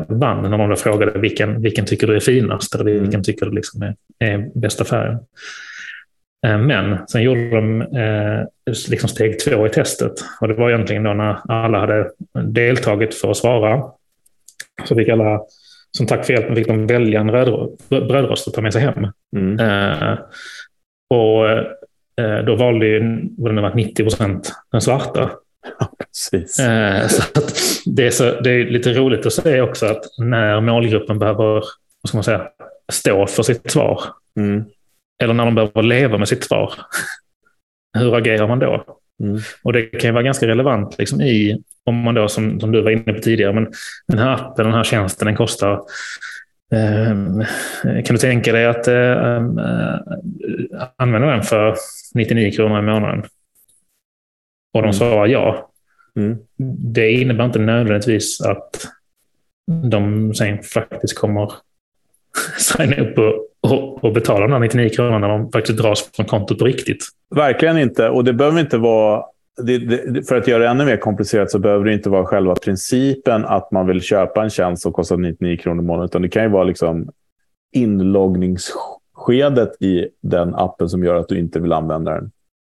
vann 0.09 0.51
när 0.51 0.59
någon 0.59 0.77
frågade 0.77 1.19
vilken, 1.19 1.63
vilken 1.63 1.87
tycker 1.87 2.07
du 2.07 2.17
är 2.17 2.21
finast 2.21 2.75
eller 2.75 2.85
vilken 2.85 3.09
mm. 3.09 3.23
tycker 3.23 3.47
du 3.47 3.53
liksom 3.53 3.83
är, 3.83 3.97
är 4.19 4.51
bästa 4.55 4.85
färgen. 4.85 5.19
Eh, 6.47 6.59
men 6.59 7.09
sen 7.09 7.23
gjorde 7.23 7.51
de 7.51 7.83
eh, 7.83 8.47
liksom 8.89 9.09
steg 9.09 9.39
två 9.39 9.67
i 9.67 9.71
testet. 9.71 10.13
Och 10.41 10.49
det 10.49 10.55
var 10.55 10.71
egentligen 10.71 11.03
då 11.03 11.13
när 11.13 11.53
alla 11.53 11.81
hade 11.81 12.11
deltagit 12.45 13.15
för 13.15 13.31
att 13.31 13.37
svara. 13.37 13.83
Så 14.85 14.95
fick 14.95 15.09
alla, 15.09 15.41
som 15.91 16.07
tack 16.07 16.27
för 16.27 16.33
hjälpen, 16.33 16.57
fick 16.57 16.67
de 16.67 16.87
välja 16.87 17.21
en 17.21 17.27
brödrost 17.89 18.49
att 18.49 18.55
ta 18.55 18.61
med 18.61 18.73
sig 18.73 18.83
hem. 18.83 19.07
Mm. 19.37 19.61
Eh, 19.61 20.19
och 21.11 21.49
eh, 22.25 22.45
då 22.47 22.57
valde 22.57 22.87
ju, 22.87 23.29
vad 23.39 23.55
det 23.55 23.63
var 23.63 23.75
90 23.75 24.03
procent 24.03 24.53
den 24.73 24.81
svarta. 24.81 25.31
Ja, 25.79 25.93
precis. 25.99 26.59
Eh, 26.59 27.09
så 27.09 27.23
det, 27.87 28.07
är 28.07 28.11
så, 28.11 28.41
det 28.41 28.51
är 28.51 28.65
lite 28.65 28.93
roligt 28.93 29.27
att 29.27 29.33
se 29.33 29.61
också 29.61 29.87
att 29.87 30.05
när 30.19 30.61
målgruppen 30.61 31.19
behöver 31.19 31.65
vad 32.05 32.09
ska 32.09 32.17
man 32.17 32.25
säga, 32.25 32.49
stå 32.93 33.27
för 33.27 33.43
sitt 33.43 33.71
svar, 33.71 34.01
mm. 34.37 34.65
eller 35.23 35.35
när 35.35 35.45
de 35.45 35.55
behöver 35.55 35.83
leva 35.83 36.19
med 36.19 36.29
sitt 36.29 36.45
svar, 36.45 36.75
hur 37.99 38.17
agerar 38.17 38.49
man 38.49 38.59
då? 38.59 38.85
Mm. 39.23 39.41
Och 39.63 39.73
det 39.73 39.83
kan 39.83 40.09
ju 40.09 40.13
vara 40.13 40.23
ganska 40.23 40.47
relevant 40.47 40.99
liksom, 40.99 41.21
i, 41.21 41.63
om 41.85 41.97
man 41.97 42.15
då 42.15 42.29
som, 42.29 42.61
som 42.61 42.73
du 42.73 42.83
var 42.83 42.91
inne 42.91 43.13
på 43.13 43.21
tidigare, 43.21 43.53
men 43.53 43.73
den 44.09 44.19
här 44.19 44.35
appen, 44.35 44.65
den 44.65 44.75
här 44.75 44.85
tjänsten, 44.85 45.27
den 45.27 45.37
kostar 45.37 45.73
eh, 46.73 47.15
kan 48.05 48.15
du 48.15 48.19
tänka 48.19 48.53
dig 48.53 48.67
att 48.67 48.89
eh, 48.89 49.43
använda 50.97 51.27
den 51.27 51.43
för 51.43 51.77
99 52.15 52.51
kronor 52.51 52.79
i 52.79 52.83
månaden? 52.83 53.25
Och 54.75 54.83
de 54.83 54.89
mm. 54.89 54.93
svarar 54.93 55.27
ja. 55.27 55.71
Mm. 56.17 56.39
Det 56.95 57.13
innebär 57.13 57.45
inte 57.45 57.59
nödvändigtvis 57.59 58.41
att 58.41 58.87
de 59.91 60.35
sen 60.35 60.63
faktiskt 60.63 61.19
kommer 61.19 61.53
signa 62.59 62.97
upp 62.97 63.19
och, 63.19 63.49
och, 63.73 64.05
och 64.05 64.13
betala 64.13 64.41
de 64.41 64.53
här 64.53 64.61
99 64.61 64.89
kronorna 64.89 65.19
när 65.19 65.29
de 65.29 65.53
faktiskt 65.53 65.79
dras 65.79 66.11
från 66.17 66.27
kontot 66.27 66.59
på 66.59 66.65
riktigt. 66.65 67.05
Verkligen 67.35 67.79
inte. 67.79 68.09
Och 68.09 68.25
det 68.25 68.33
behöver 68.33 68.61
inte 68.61 68.79
vara... 68.79 69.25
Det, 69.67 69.79
det, 69.79 70.29
för 70.29 70.37
att 70.37 70.49
göra 70.49 70.63
det 70.63 70.69
ännu 70.69 70.85
mer 70.85 70.97
komplicerat 70.97 71.51
så 71.51 71.59
behöver 71.59 71.85
det 71.85 71.93
inte 71.93 72.11
vara 72.11 72.25
själva 72.25 72.55
principen 72.55 73.45
att 73.45 73.71
man 73.71 73.87
vill 73.87 74.01
köpa 74.01 74.43
en 74.43 74.51
tjänst 74.51 74.83
som 74.83 74.93
kostar 74.93 75.17
99 75.17 75.57
kronor 75.57 75.83
i 75.83 75.87
månaden. 75.87 76.05
Utan 76.05 76.23
det 76.23 76.29
kan 76.29 76.43
ju 76.43 76.49
vara 76.49 76.65
liksom 76.65 77.09
inloggningsskedet 77.73 79.83
i 79.83 80.09
den 80.23 80.55
appen 80.55 80.89
som 80.89 81.05
gör 81.05 81.15
att 81.15 81.29
du 81.29 81.39
inte 81.39 81.61
vill 81.61 81.73
använda 81.73 82.15
den. 82.15 82.31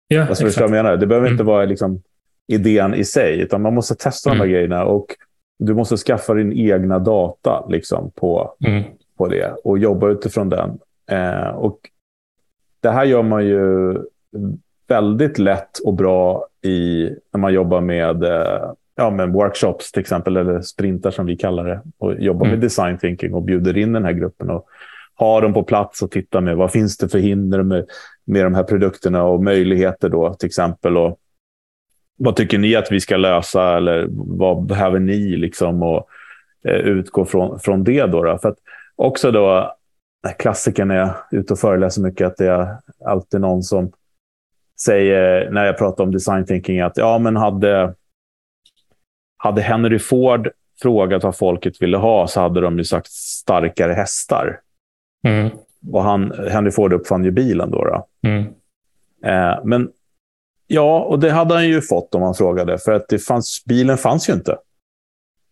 Ja, 0.07 0.27
alltså, 0.27 0.47
exakt. 0.47 0.61
Jag 0.61 0.71
menar? 0.71 0.97
Det 0.97 1.07
behöver 1.07 1.27
mm. 1.27 1.33
inte 1.33 1.43
vara 1.43 1.65
liksom 1.65 2.01
idén 2.47 2.93
i 2.93 3.03
sig, 3.03 3.39
utan 3.39 3.61
man 3.61 3.73
måste 3.73 3.95
testa 3.95 4.29
mm. 4.29 4.37
de 4.37 4.39
här 4.39 4.47
mm. 4.47 4.53
grejerna. 4.53 4.85
Och 4.85 5.15
du 5.59 5.73
måste 5.73 5.97
skaffa 5.97 6.33
din 6.33 6.53
egna 6.53 6.99
data 6.99 7.65
liksom, 7.69 8.11
på, 8.15 8.55
mm. 8.65 8.83
på 9.17 9.27
det 9.27 9.55
och 9.63 9.77
jobba 9.77 10.09
utifrån 10.09 10.49
den. 10.49 10.79
Eh, 11.11 11.47
och 11.47 11.79
det 12.79 12.89
här 12.89 13.05
gör 13.05 13.23
man 13.23 13.45
ju 13.45 13.97
väldigt 14.87 15.39
lätt 15.39 15.79
och 15.79 15.93
bra 15.93 16.47
i, 16.61 17.09
när 17.33 17.39
man 17.39 17.53
jobbar 17.53 17.81
med, 17.81 18.23
eh, 18.23 18.71
ja, 18.95 19.09
med 19.09 19.29
workshops 19.29 19.91
till 19.91 19.99
exempel, 19.99 20.37
eller 20.37 20.61
sprintar 20.61 21.11
som 21.11 21.25
vi 21.25 21.37
kallar 21.37 21.65
det, 21.65 21.81
och 21.97 22.19
jobbar 22.19 22.45
mm. 22.45 22.57
med 22.59 22.65
design 22.65 22.97
thinking 22.97 23.33
och 23.33 23.43
bjuder 23.43 23.77
in 23.77 23.93
den 23.93 24.05
här 24.05 24.13
gruppen 24.13 24.49
och 24.49 24.65
har 25.15 25.41
dem 25.41 25.53
på 25.53 25.63
plats 25.63 26.01
och 26.01 26.11
tittar 26.11 26.41
med 26.41 26.57
vad 26.57 26.71
finns 26.71 26.97
det 26.97 27.09
för 27.09 27.19
hinder 27.19 27.63
med, 27.63 27.85
med 28.27 28.45
de 28.45 28.55
här 28.55 28.63
produkterna 28.63 29.23
och 29.23 29.43
möjligheter 29.43 30.09
då 30.09 30.33
till 30.33 30.47
exempel. 30.47 30.97
Och 30.97 31.19
vad 32.17 32.35
tycker 32.35 32.57
ni 32.57 32.75
att 32.75 32.91
vi 32.91 32.99
ska 32.99 33.17
lösa 33.17 33.77
eller 33.77 34.07
vad 34.11 34.65
behöver 34.65 34.99
ni 34.99 35.35
liksom 35.35 35.83
och 35.83 36.07
eh, 36.67 36.75
utgå 36.75 37.25
från, 37.25 37.59
från 37.59 37.83
det 37.83 38.05
då, 38.05 38.23
då? 38.23 38.37
För 38.37 38.49
att 38.49 38.57
också 38.95 39.31
då, 39.31 39.57
eh, 40.27 40.33
klassikern 40.39 40.87
när 40.87 40.95
jag 40.95 41.07
är 41.07 41.37
ute 41.37 41.53
och 41.53 41.59
föreläser 41.59 42.01
mycket, 42.01 42.27
att 42.27 42.37
det 42.37 42.47
är 42.47 42.77
alltid 43.05 43.41
någon 43.41 43.63
som 43.63 43.91
säger 44.81 45.51
när 45.51 45.65
jag 45.65 45.77
pratar 45.77 46.03
om 46.03 46.11
design 46.11 46.45
thinking 46.45 46.79
att 46.79 46.97
ja, 46.97 47.19
men 47.19 47.35
hade, 47.35 47.93
hade 49.37 49.61
Henry 49.61 49.99
Ford 49.99 50.49
frågat 50.81 51.23
vad 51.23 51.37
folket 51.37 51.81
ville 51.81 51.97
ha 51.97 52.27
så 52.27 52.41
hade 52.41 52.61
de 52.61 52.77
ju 52.77 52.83
sagt 52.83 53.11
starkare 53.11 53.93
hästar. 53.93 54.59
Mm. 55.27 55.49
Och 55.91 56.03
han, 56.03 56.33
Henry 56.49 56.71
Ford 56.71 56.93
uppfann 56.93 57.23
ju 57.23 57.31
bilen 57.31 57.71
då. 57.71 57.85
då. 57.85 58.07
Mm. 58.29 58.43
Eh, 59.25 59.59
men 59.63 59.89
ja, 60.67 60.99
och 60.99 61.19
det 61.19 61.31
hade 61.31 61.53
han 61.53 61.67
ju 61.67 61.81
fått 61.81 62.15
om 62.15 62.21
han 62.21 62.33
frågade. 62.33 62.77
För 62.77 62.91
att 62.91 63.07
det 63.09 63.19
fanns, 63.19 63.63
bilen 63.65 63.97
fanns 63.97 64.29
ju 64.29 64.33
inte. 64.33 64.57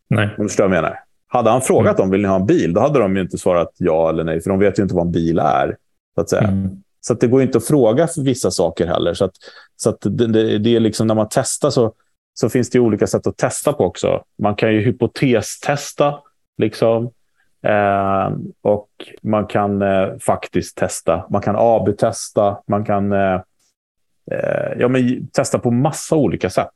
Nej. 0.09 0.29
Om 0.37 0.43
du 0.43 0.49
förstår 0.49 0.67
vad 0.67 0.77
jag 0.77 0.83
menar. 0.83 0.99
Hade 1.27 1.49
han 1.49 1.61
frågat 1.61 1.97
mm. 1.97 1.97
dem, 1.97 2.09
vill 2.09 2.21
ni 2.21 2.27
ha 2.27 2.35
en 2.35 2.45
bil? 2.45 2.73
Då 2.73 2.81
hade 2.81 2.99
de 2.99 3.15
ju 3.15 3.21
inte 3.21 3.37
svarat 3.37 3.71
ja 3.77 4.09
eller 4.09 4.23
nej. 4.23 4.41
För 4.41 4.49
de 4.49 4.59
vet 4.59 4.79
ju 4.79 4.83
inte 4.83 4.95
vad 4.95 5.05
en 5.05 5.11
bil 5.11 5.39
är. 5.39 5.77
Så 6.15 6.21
att 6.21 6.29
säga. 6.29 6.47
Mm. 6.47 6.69
Så 7.01 7.13
att 7.13 7.19
det 7.19 7.27
går 7.27 7.41
inte 7.41 7.57
att 7.57 7.65
fråga 7.65 8.07
för 8.07 8.21
vissa 8.21 8.51
saker 8.51 8.87
heller. 8.87 9.13
Så, 9.13 9.25
att, 9.25 9.31
så 9.75 9.89
att 9.89 9.97
det, 10.01 10.27
det, 10.27 10.57
det, 10.57 10.75
är 10.75 10.79
liksom 10.79 11.07
när 11.07 11.15
man 11.15 11.27
testar 11.29 11.69
så, 11.69 11.93
så 12.33 12.49
finns 12.49 12.69
det 12.69 12.79
olika 12.79 13.07
sätt 13.07 13.27
att 13.27 13.37
testa 13.37 13.73
på 13.73 13.85
också. 13.85 14.23
Man 14.37 14.55
kan 14.55 14.73
ju 14.73 14.81
hypotestesta. 14.81 16.19
Liksom. 16.57 17.11
Eh, 17.65 18.31
och 18.61 18.89
man 19.21 19.47
kan 19.47 19.81
eh, 19.81 20.07
faktiskt 20.21 20.77
testa. 20.77 21.25
Man 21.29 21.41
kan 21.41 21.55
AB-testa. 21.57 22.57
Man 22.67 22.85
kan 22.85 23.11
eh, 23.11 23.41
eh, 24.31 24.73
ja, 24.77 24.87
men 24.87 25.27
testa 25.27 25.59
på 25.59 25.71
massa 25.71 26.15
olika 26.15 26.49
sätt. 26.49 26.73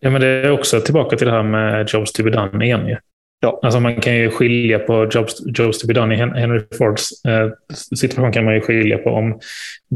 Ja, 0.00 0.10
men 0.10 0.20
det 0.20 0.26
är 0.26 0.50
också 0.50 0.80
tillbaka 0.80 1.16
till 1.16 1.26
det 1.26 1.32
här 1.32 1.42
med 1.42 1.88
Jobs 1.88 2.12
to 2.12 2.22
be 2.22 2.30
done 2.30 2.64
igen. 2.64 2.86
Ju. 2.86 2.96
Ja. 3.40 3.60
Alltså 3.62 3.80
man 3.80 4.00
kan 4.00 4.16
ju 4.16 4.30
skilja 4.30 4.78
på 4.78 5.08
Jobs, 5.10 5.42
jobs 5.58 5.78
to 5.78 5.86
be 5.86 5.94
done. 5.94 6.14
I 6.14 6.18
Henry 6.18 6.60
Fords 6.78 7.24
eh, 7.24 7.50
situation 7.96 8.32
kan 8.32 8.44
man 8.44 8.54
ju 8.54 8.60
skilja 8.60 8.98
på 8.98 9.10
om 9.10 9.40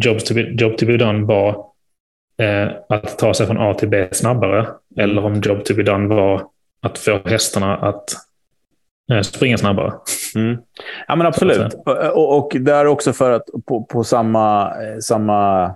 Jobs 0.05 0.25
to 0.25 0.35
be, 0.35 0.41
Job 0.41 0.79
to 0.79 0.87
be 0.87 0.97
done 0.97 1.27
var 1.27 1.49
eh, 2.39 2.69
att 2.89 3.19
ta 3.19 3.35
sig 3.35 3.47
från 3.47 3.59
A 3.59 3.75
till 3.75 3.89
B 3.89 4.09
snabbare. 4.13 4.67
Eller 4.97 5.25
om 5.25 5.41
Job 5.41 5.65
to 5.65 5.75
be 5.75 5.83
done 5.83 6.15
var 6.15 6.43
att 6.83 6.99
få 6.99 7.21
hästarna 7.25 7.77
att 7.77 8.05
springa 9.23 9.59
snabbare. 9.59 9.93
Mm. 10.35 10.59
Ja, 11.09 11.17
men 11.17 11.27
absolut. 11.27 11.75
Och, 12.15 12.39
och 12.39 12.57
där 12.61 12.87
också 12.87 13.13
för 13.13 13.31
att 13.31 13.45
på, 13.67 13.85
på 13.85 14.05
samma, 14.05 14.67
eh, 14.67 14.99
samma 15.01 15.71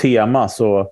tema 0.00 0.48
så... 0.48 0.90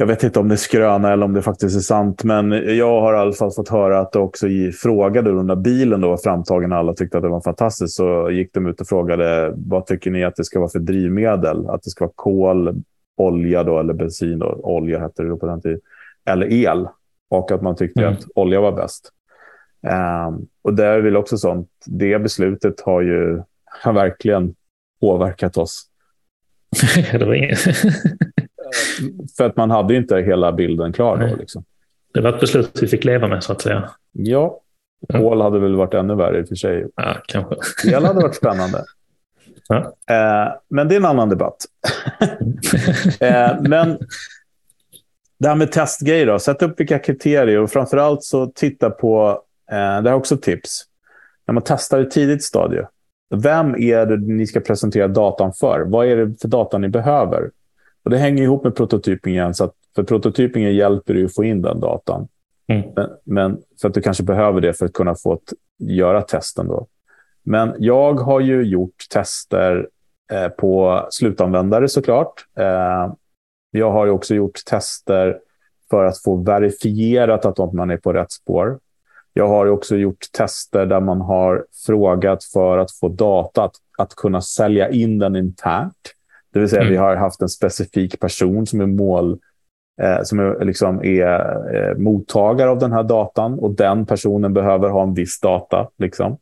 Jag 0.00 0.06
vet 0.06 0.22
inte 0.22 0.40
om 0.40 0.48
det 0.48 0.54
är 0.54 0.56
skröna 0.56 1.12
eller 1.12 1.24
om 1.24 1.34
det 1.34 1.42
faktiskt 1.42 1.76
är 1.76 1.80
sant, 1.80 2.24
men 2.24 2.52
jag 2.76 3.00
har 3.00 3.14
i 3.14 3.16
alla 3.16 3.32
fall 3.32 3.50
fått 3.50 3.68
höra 3.68 4.00
att 4.00 4.12
det 4.12 4.18
också 4.18 4.46
frågade 4.82 5.42
när 5.42 5.56
bilen 5.56 6.00
då 6.00 6.08
var 6.08 6.16
framtagen 6.16 6.72
alla 6.72 6.94
tyckte 6.94 7.16
att 7.16 7.22
det 7.22 7.28
var 7.28 7.40
fantastiskt. 7.40 7.94
Så 7.94 8.30
gick 8.30 8.54
de 8.54 8.66
ut 8.66 8.80
och 8.80 8.86
frågade 8.86 9.52
vad 9.56 9.86
tycker 9.86 10.10
ni 10.10 10.24
att 10.24 10.36
det 10.36 10.44
ska 10.44 10.58
vara 10.58 10.70
för 10.70 10.78
drivmedel? 10.78 11.68
Att 11.68 11.82
det 11.82 11.90
ska 11.90 12.04
vara 12.04 12.12
kol, 12.16 12.82
olja 13.16 13.62
då, 13.62 13.78
eller 13.78 13.94
bensin. 13.94 14.38
Då. 14.38 14.60
Olja 14.62 14.98
hette 14.98 15.22
det 15.22 15.28
då 15.28 15.36
på 15.36 15.46
den 15.46 15.60
tiden. 15.60 15.80
Eller 16.30 16.52
el. 16.52 16.88
Och 17.30 17.50
att 17.50 17.62
man 17.62 17.76
tyckte 17.76 18.00
mm. 18.00 18.12
att 18.12 18.24
olja 18.34 18.60
var 18.60 18.72
bäst. 18.72 19.12
Um, 19.82 20.48
och 20.62 20.74
det 20.74 20.84
är 20.84 21.00
väl 21.00 21.16
också 21.16 21.36
sånt, 21.36 21.68
det 21.86 22.18
beslutet 22.18 22.80
har 22.80 23.00
ju 23.00 23.42
har 23.82 23.92
verkligen 23.92 24.54
påverkat 25.00 25.56
oss. 25.56 25.84
det. 27.12 27.56
För 29.36 29.44
att 29.44 29.56
man 29.56 29.70
hade 29.70 29.94
ju 29.94 30.00
inte 30.00 30.16
hela 30.16 30.52
bilden 30.52 30.92
klar 30.92 31.16
då. 31.16 31.36
Liksom. 31.36 31.64
Det 32.14 32.20
var 32.20 32.32
ett 32.32 32.40
beslut 32.40 32.82
vi 32.82 32.86
fick 32.86 33.04
leva 33.04 33.28
med 33.28 33.44
så 33.44 33.52
att 33.52 33.60
säga. 33.60 33.90
Ja, 34.12 34.60
kol 35.12 35.40
hade 35.40 35.58
väl 35.58 35.76
varit 35.76 35.94
ännu 35.94 36.14
värre 36.14 36.38
i 36.38 36.42
och 36.42 36.48
för 36.48 36.54
sig. 36.54 36.86
Ja, 36.96 37.16
kanske. 37.26 37.54
El 37.94 38.04
hade 38.04 38.20
varit 38.20 38.34
spännande. 38.34 38.84
Ja. 39.68 39.76
Uh, 39.76 40.54
men 40.68 40.88
det 40.88 40.94
är 40.94 40.96
en 40.96 41.04
annan 41.04 41.28
debatt. 41.28 41.64
uh, 43.22 43.62
men 43.62 43.98
det 45.38 45.48
här 45.48 45.54
med 45.54 45.72
testgrejer 45.72 46.26
då. 46.26 46.38
Sätt 46.38 46.62
upp 46.62 46.80
vilka 46.80 46.98
kriterier 46.98 47.58
och 47.58 47.70
framförallt 47.70 48.24
så 48.24 48.46
titta 48.46 48.90
på 48.90 49.42
Eh, 49.72 50.02
det 50.02 50.10
är 50.10 50.14
också 50.14 50.36
tips. 50.36 50.84
När 51.46 51.52
man 51.54 51.62
testar 51.66 52.00
i 52.00 52.06
tidigt 52.06 52.44
stadie, 52.44 52.86
vem 53.30 53.74
är 53.74 54.06
det 54.06 54.16
ni 54.16 54.46
ska 54.46 54.60
presentera 54.60 55.08
datan 55.08 55.52
för? 55.52 55.80
Vad 55.80 56.06
är 56.06 56.16
det 56.16 56.40
för 56.40 56.48
data 56.48 56.78
ni 56.78 56.88
behöver? 56.88 57.50
Och 58.02 58.10
Det 58.10 58.18
hänger 58.18 58.42
ihop 58.42 58.64
med 58.64 58.76
prototypingen. 58.76 59.54
Så 59.54 59.64
att 59.64 59.74
för 59.94 60.02
prototypingen 60.02 60.74
hjälper 60.74 61.14
det 61.14 61.24
att 61.24 61.34
få 61.34 61.44
in 61.44 61.62
den 61.62 61.80
datan. 61.80 62.28
Mm. 62.68 62.90
Men, 62.96 63.10
men, 63.24 63.58
för 63.80 63.88
att 63.88 63.94
du 63.94 64.00
kanske 64.00 64.22
behöver 64.22 64.60
det 64.60 64.74
för 64.74 64.86
att 64.86 64.92
kunna 64.92 65.14
få 65.14 65.34
ett, 65.34 65.52
göra 65.78 66.22
testen. 66.22 66.68
Då. 66.68 66.86
Men 67.42 67.74
jag 67.78 68.14
har 68.14 68.40
ju 68.40 68.62
gjort 68.62 69.06
tester 69.10 69.88
eh, 70.32 70.48
på 70.48 71.06
slutanvändare 71.10 71.88
såklart. 71.88 72.46
Eh, 72.58 73.12
jag 73.70 73.90
har 73.92 74.06
också 74.06 74.34
gjort 74.34 74.64
tester 74.66 75.38
för 75.90 76.04
att 76.04 76.22
få 76.22 76.36
verifierat 76.36 77.44
att 77.44 77.72
man 77.72 77.90
är 77.90 77.96
på 77.96 78.12
rätt 78.12 78.32
spår. 78.32 78.78
Jag 79.38 79.48
har 79.48 79.66
också 79.66 79.96
gjort 79.96 80.32
tester 80.32 80.86
där 80.86 81.00
man 81.00 81.20
har 81.20 81.64
frågat 81.86 82.44
för 82.44 82.78
att 82.78 82.92
få 82.92 83.08
data 83.08 83.64
att, 83.64 83.74
att 83.98 84.14
kunna 84.14 84.40
sälja 84.40 84.90
in 84.90 85.18
den 85.18 85.36
internt. 85.36 86.14
Det 86.52 86.60
vill 86.60 86.68
säga 86.68 86.82
mm. 86.82 86.92
vi 86.92 86.96
har 86.96 87.16
haft 87.16 87.42
en 87.42 87.48
specifik 87.48 88.20
person 88.20 88.66
som 88.66 88.80
är 88.80 88.86
mål 88.86 89.38
eh, 90.02 90.22
som 90.22 90.38
är, 90.38 90.64
liksom 90.64 91.04
är 91.04 91.74
eh, 91.74 91.96
mottagare 91.96 92.70
av 92.70 92.78
den 92.78 92.92
här 92.92 93.02
datan 93.02 93.58
och 93.58 93.70
den 93.70 94.06
personen 94.06 94.54
behöver 94.54 94.88
ha 94.88 95.02
en 95.02 95.14
viss 95.14 95.40
data. 95.40 95.88
Liksom. 95.98 96.38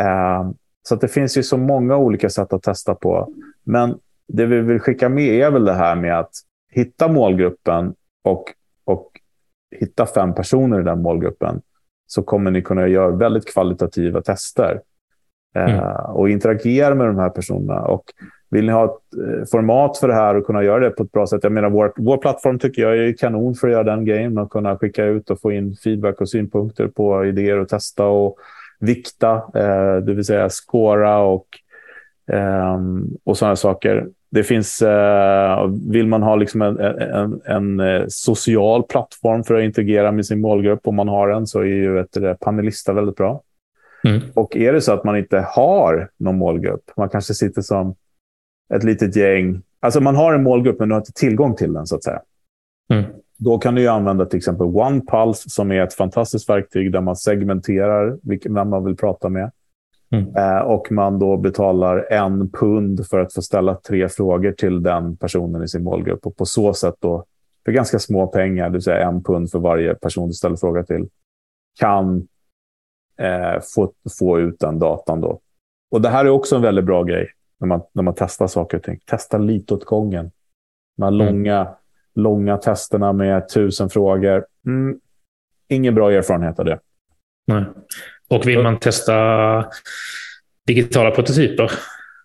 Eh, 0.00 0.50
så 0.88 0.96
det 0.96 1.08
finns 1.08 1.38
ju 1.38 1.42
så 1.42 1.56
många 1.56 1.96
olika 1.96 2.28
sätt 2.28 2.52
att 2.52 2.62
testa 2.62 2.94
på. 2.94 3.32
Men 3.64 3.98
det 4.28 4.46
vi 4.46 4.60
vill 4.60 4.80
skicka 4.80 5.08
med 5.08 5.34
är 5.34 5.50
väl 5.50 5.64
det 5.64 5.74
här 5.74 5.96
med 5.96 6.18
att 6.18 6.32
hitta 6.72 7.08
målgruppen 7.08 7.94
och, 8.22 8.44
och 8.84 9.10
hitta 9.76 10.06
fem 10.06 10.34
personer 10.34 10.80
i 10.80 10.84
den 10.84 11.02
målgruppen 11.02 11.62
så 12.12 12.22
kommer 12.22 12.50
ni 12.50 12.62
kunna 12.62 12.88
göra 12.88 13.10
väldigt 13.10 13.52
kvalitativa 13.52 14.22
tester. 14.22 14.80
Mm. 15.54 15.74
Uh, 15.74 16.10
och 16.10 16.30
interagera 16.30 16.94
med 16.94 17.06
de 17.06 17.18
här 17.18 17.30
personerna. 17.30 17.80
Och 17.80 18.04
vill 18.50 18.66
ni 18.66 18.72
ha 18.72 18.84
ett 18.84 19.18
uh, 19.18 19.44
format 19.50 19.98
för 19.98 20.08
det 20.08 20.14
här 20.14 20.34
och 20.34 20.46
kunna 20.46 20.62
göra 20.62 20.80
det 20.80 20.90
på 20.90 21.02
ett 21.02 21.12
bra 21.12 21.26
sätt? 21.26 21.40
Jag 21.42 21.52
menar, 21.52 21.70
vår, 21.70 21.92
vår 21.96 22.16
plattform 22.16 22.58
tycker 22.58 22.82
jag 22.82 22.98
är 22.98 23.12
kanon 23.12 23.54
för 23.54 23.68
att 23.68 23.72
göra 23.72 23.84
den 23.84 24.04
grejen. 24.04 24.38
Att 24.38 24.50
kunna 24.50 24.78
skicka 24.78 25.04
ut 25.04 25.30
och 25.30 25.40
få 25.40 25.52
in 25.52 25.76
feedback 25.84 26.20
och 26.20 26.28
synpunkter 26.28 26.88
på 26.88 27.24
idéer 27.24 27.58
och 27.58 27.68
testa 27.68 28.06
och 28.06 28.36
vikta, 28.80 29.34
uh, 29.36 30.04
det 30.04 30.14
vill 30.14 30.24
säga 30.24 30.48
skåra 30.48 31.18
och, 31.18 31.46
um, 32.32 33.16
och 33.24 33.38
sådana 33.38 33.56
saker. 33.56 34.06
Det 34.30 34.44
finns, 34.44 34.82
vill 35.90 36.06
man 36.06 36.22
ha 36.22 36.36
liksom 36.36 36.62
en, 36.62 36.78
en, 36.78 37.40
en, 37.80 38.10
social 38.10 38.82
plattform 38.82 39.44
för 39.44 39.54
att 39.54 39.64
interagera 39.64 40.12
med 40.12 40.26
sin 40.26 40.40
målgrupp, 40.40 40.88
om 40.88 40.96
man 40.96 41.08
har 41.08 41.28
en, 41.28 41.46
så 41.46 41.60
är 41.60 41.64
ju 41.64 42.00
ett 42.00 42.40
panelista 42.40 42.92
väldigt 42.92 43.16
bra. 43.16 43.42
Mm. 44.04 44.20
Och 44.34 44.56
är 44.56 44.72
det 44.72 44.80
så 44.80 44.92
att 44.92 45.04
man 45.04 45.16
inte 45.16 45.44
har 45.48 46.10
någon 46.16 46.38
målgrupp, 46.38 46.90
man 46.96 47.08
kanske 47.08 47.34
sitter 47.34 47.62
som 47.62 47.94
ett 48.74 48.84
litet 48.84 49.16
gäng. 49.16 49.62
Alltså 49.80 50.00
man 50.00 50.16
har 50.16 50.32
en 50.34 50.42
målgrupp 50.42 50.78
men 50.78 50.88
du 50.88 50.94
har 50.94 51.00
inte 51.00 51.12
tillgång 51.12 51.56
till 51.56 51.72
den 51.72 51.86
så 51.86 51.96
att 51.96 52.04
säga. 52.04 52.20
Mm. 52.92 53.04
Då 53.38 53.58
kan 53.58 53.74
du 53.74 53.88
använda 53.88 54.26
till 54.26 54.36
exempel 54.36 54.66
OnePulse 54.66 55.50
som 55.50 55.72
är 55.72 55.82
ett 55.82 55.94
fantastiskt 55.94 56.48
verktyg 56.48 56.92
där 56.92 57.00
man 57.00 57.16
segmenterar 57.16 58.18
vem 58.54 58.70
man 58.70 58.84
vill 58.84 58.96
prata 58.96 59.28
med. 59.28 59.50
Mm. 60.14 60.36
Eh, 60.36 60.58
och 60.58 60.92
man 60.92 61.18
då 61.18 61.36
betalar 61.36 62.12
en 62.12 62.50
pund 62.50 63.06
för 63.06 63.18
att 63.18 63.34
få 63.34 63.42
ställa 63.42 63.74
tre 63.74 64.08
frågor 64.08 64.52
till 64.52 64.82
den 64.82 65.16
personen 65.16 65.62
i 65.62 65.68
sin 65.68 65.82
målgrupp. 65.82 66.26
Och 66.26 66.36
på 66.36 66.46
så 66.46 66.74
sätt 66.74 66.94
då, 66.98 67.24
för 67.64 67.72
ganska 67.72 67.98
små 67.98 68.26
pengar, 68.26 68.64
det 68.64 68.72
vill 68.72 68.82
säga 68.82 69.08
en 69.08 69.22
pund 69.22 69.50
för 69.50 69.58
varje 69.58 69.94
person 69.94 70.28
du 70.28 70.34
ställer 70.34 70.56
fråga 70.56 70.82
till, 70.82 71.08
kan 71.80 72.28
eh, 73.18 73.60
få, 73.74 73.92
få 74.18 74.40
ut 74.40 74.60
den 74.60 74.78
datan. 74.78 75.20
Då. 75.20 75.40
Och 75.90 76.00
Det 76.00 76.08
här 76.08 76.24
är 76.24 76.28
också 76.28 76.56
en 76.56 76.62
väldigt 76.62 76.84
bra 76.84 77.02
grej 77.02 77.30
när 77.60 77.66
man, 77.66 77.82
när 77.92 78.02
man 78.02 78.14
testar 78.16 78.46
saker 78.46 78.76
och 78.76 78.82
ting. 78.82 78.98
Testa 79.06 79.38
lite 79.38 79.74
åt 79.74 79.84
gången. 79.84 80.30
De 80.96 81.02
här 81.02 81.12
mm. 81.12 81.26
långa, 81.26 81.68
långa 82.14 82.56
testerna 82.56 83.12
med 83.12 83.48
tusen 83.48 83.90
frågor. 83.90 84.46
Mm, 84.66 85.00
ingen 85.68 85.94
bra 85.94 86.12
erfarenhet 86.12 86.58
av 86.58 86.64
det. 86.64 86.78
Nej. 87.46 87.64
Och 88.30 88.48
vill 88.48 88.62
man 88.62 88.78
testa 88.78 89.14
digitala 90.66 91.10
prototyper 91.10 91.70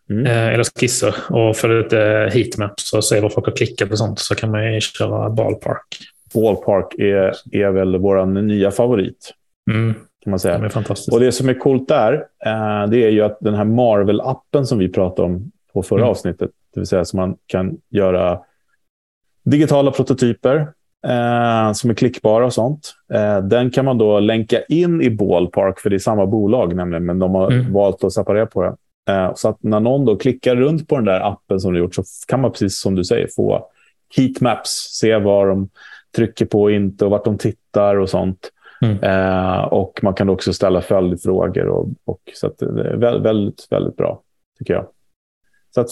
mm. 0.10 0.26
eh, 0.26 0.54
eller 0.54 0.64
skisser 0.80 1.16
och 1.30 1.58
få 1.58 1.68
lite 1.68 2.30
heatmaps 2.34 2.94
och 2.94 3.06
se 3.06 3.20
vad 3.20 3.34
folk 3.34 3.46
har 3.46 3.56
klickat 3.56 3.92
och 3.92 3.98
sånt 3.98 4.20
så 4.20 4.36
kan 4.36 4.52
man 4.52 4.74
ju 4.74 4.82
köra 4.82 5.30
Ballpark. 5.30 5.86
Ballpark 6.34 6.94
är, 6.98 7.34
är 7.52 7.72
väl 7.72 7.98
vår 7.98 8.26
nya 8.26 8.72
favorit. 8.72 9.34
Mm. 9.72 9.94
Kan 10.24 10.32
man 10.32 10.40
säga. 10.40 10.58
Det 10.58 10.66
är 10.66 10.70
fantastiskt. 10.70 11.14
Och 11.14 11.20
det 11.20 11.32
som 11.32 11.50
är 11.50 11.54
coolt 11.54 11.88
där, 11.88 12.14
eh, 12.46 12.88
det 12.90 13.04
är 13.04 13.10
ju 13.10 13.22
att 13.22 13.38
den 13.42 13.54
här 13.54 13.66
Marvel-appen 13.66 14.64
som 14.64 14.78
vi 14.78 14.90
pratade 14.90 15.26
om 15.26 15.52
på 15.74 15.84
förra 15.84 16.00
mm. 16.00 16.10
avsnittet, 16.10 16.52
det 16.74 16.80
vill 16.80 16.88
säga 16.88 17.06
som 17.06 17.20
man 17.20 17.36
kan 17.48 17.78
göra 17.90 18.40
digitala 19.44 19.92
prototyper 19.92 20.68
eh, 21.06 21.74
som 21.74 21.90
är 21.90 21.94
klickbara 21.94 22.46
och 22.46 22.54
sånt. 22.54 22.94
Eh, 23.14 23.38
den 23.38 23.72
kan 23.72 23.86
man 23.86 23.98
då 23.98 24.20
länka 24.20 24.62
in 24.62 25.02
i 25.02 25.10
Ballpark, 25.10 25.80
för 25.80 25.90
det 25.90 25.96
är 25.96 26.00
samma 26.00 26.26
bolag 26.26 26.76
nämligen, 26.76 27.06
men 27.06 27.20
de 27.20 27.36
har 27.36 27.52
mm. 27.52 27.74
valt 27.74 28.04
att 28.04 28.14
separera 28.14 28.46
på 28.46 28.64
det. 28.64 28.76
Eh, 29.14 29.34
så 29.36 29.50
att 29.50 29.64
när 29.64 29.80
någon 29.80 30.06
då 30.06 30.18
klickar 30.18 30.56
runt 30.56 30.88
på 30.88 30.96
den 30.96 31.06
där 31.06 31.32
appen 31.32 31.60
som 31.60 31.74
du 31.74 31.80
gjort 31.80 31.96
så 31.96 32.04
kan 32.28 32.42
man 32.42 32.52
precis 32.52 32.80
som 32.80 32.96
du 32.96 33.04
säger 33.04 33.28
få 33.36 33.68
heatmaps, 34.18 34.70
se 35.00 35.18
vad 35.18 35.48
de 35.48 35.70
trycker 36.16 36.46
på 36.46 36.62
och 36.62 36.72
inte 36.72 37.06
och 37.06 37.12
vart 37.12 37.26
de 37.26 37.38
tittar 37.38 37.96
och 37.96 38.10
sånt. 38.10 38.52
Mm. 38.82 39.04
Eh, 39.04 39.64
och 39.64 40.00
man 40.04 40.14
kan 40.14 40.30
också 40.30 40.54
ställa 40.54 40.82
följdfrågor. 40.82 41.68
Och, 41.68 41.88
och, 42.06 42.22
så 42.34 42.52
det 42.60 42.66
är 42.66 43.20
väldigt, 43.20 43.68
väldigt 43.70 43.98
bra, 43.98 44.22
tycker 44.60 44.74
jag. 44.74 44.88
Så 45.76 45.82
att 45.82 45.90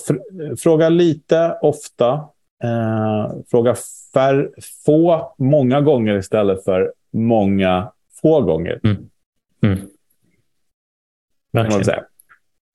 fråga 0.60 0.90
lite, 0.90 1.58
ofta. 1.62 2.20
Eh, 2.64 3.32
fråga 3.52 3.76
fär, 4.14 4.52
få, 4.86 5.36
många 5.38 5.82
gånger 5.82 6.18
istället 6.18 6.64
för 6.64 6.94
många, 7.12 7.92
få 8.22 8.42
gånger. 8.42 8.80
Mm. 8.84 9.10
Mm. 9.64 9.80
Verkligen. 11.52 12.04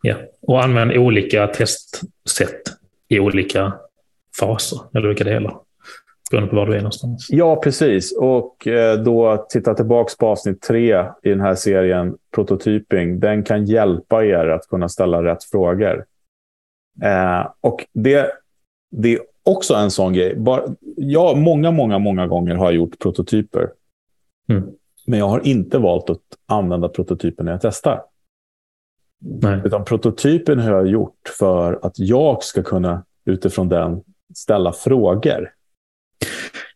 Ja. 0.03 0.17
Och 0.43 0.65
använd 0.65 0.93
olika 0.93 1.47
testsätt 1.47 2.63
i 3.09 3.21
olika 3.21 3.73
faser, 4.41 4.79
eller 4.95 5.07
olika 5.07 5.25
delar. 5.25 5.61
Beroende 6.31 6.51
på 6.51 6.57
var 6.57 6.67
du 6.67 6.73
är 6.75 6.79
någonstans. 6.79 7.27
Ja, 7.31 7.57
precis. 7.57 8.17
Och 8.19 8.67
eh, 8.67 8.99
då 8.99 9.47
titta 9.49 9.75
tillbaka 9.75 10.15
på 10.19 10.27
avsnitt 10.27 10.63
tre 10.63 11.05
i 11.23 11.29
den 11.29 11.41
här 11.41 11.55
serien, 11.55 12.17
prototyping. 12.35 13.21
Den 13.21 13.45
kan 13.45 13.65
hjälpa 13.65 14.25
er 14.25 14.49
att 14.49 14.69
kunna 14.69 14.89
ställa 14.89 15.23
rätt 15.23 15.45
frågor. 15.45 16.05
Eh, 17.03 17.51
och 17.61 17.87
det, 17.93 18.33
det 18.91 19.15
är 19.15 19.21
också 19.49 19.75
en 19.75 19.91
sån 19.91 20.13
grej. 20.13 20.37
Bara, 20.37 20.63
jag, 20.97 21.39
många, 21.39 21.71
många, 21.71 21.99
många 21.99 22.27
gånger 22.27 22.55
har 22.55 22.65
jag 22.65 22.75
gjort 22.75 22.99
prototyper. 22.99 23.71
Mm. 24.49 24.71
Men 25.07 25.19
jag 25.19 25.29
har 25.29 25.47
inte 25.47 25.79
valt 25.79 26.11
att 26.11 26.23
använda 26.47 26.89
prototypen 26.89 27.45
när 27.45 27.53
jag 27.53 27.61
testar. 27.61 28.03
Nej. 29.19 29.61
Utan 29.65 29.85
prototypen 29.85 30.59
har 30.59 30.71
jag 30.71 30.87
gjort 30.87 31.29
för 31.39 31.79
att 31.83 31.99
jag 31.99 32.43
ska 32.43 32.63
kunna 32.63 33.05
utifrån 33.25 33.69
den 33.69 34.03
ställa 34.35 34.73
frågor. 34.73 35.51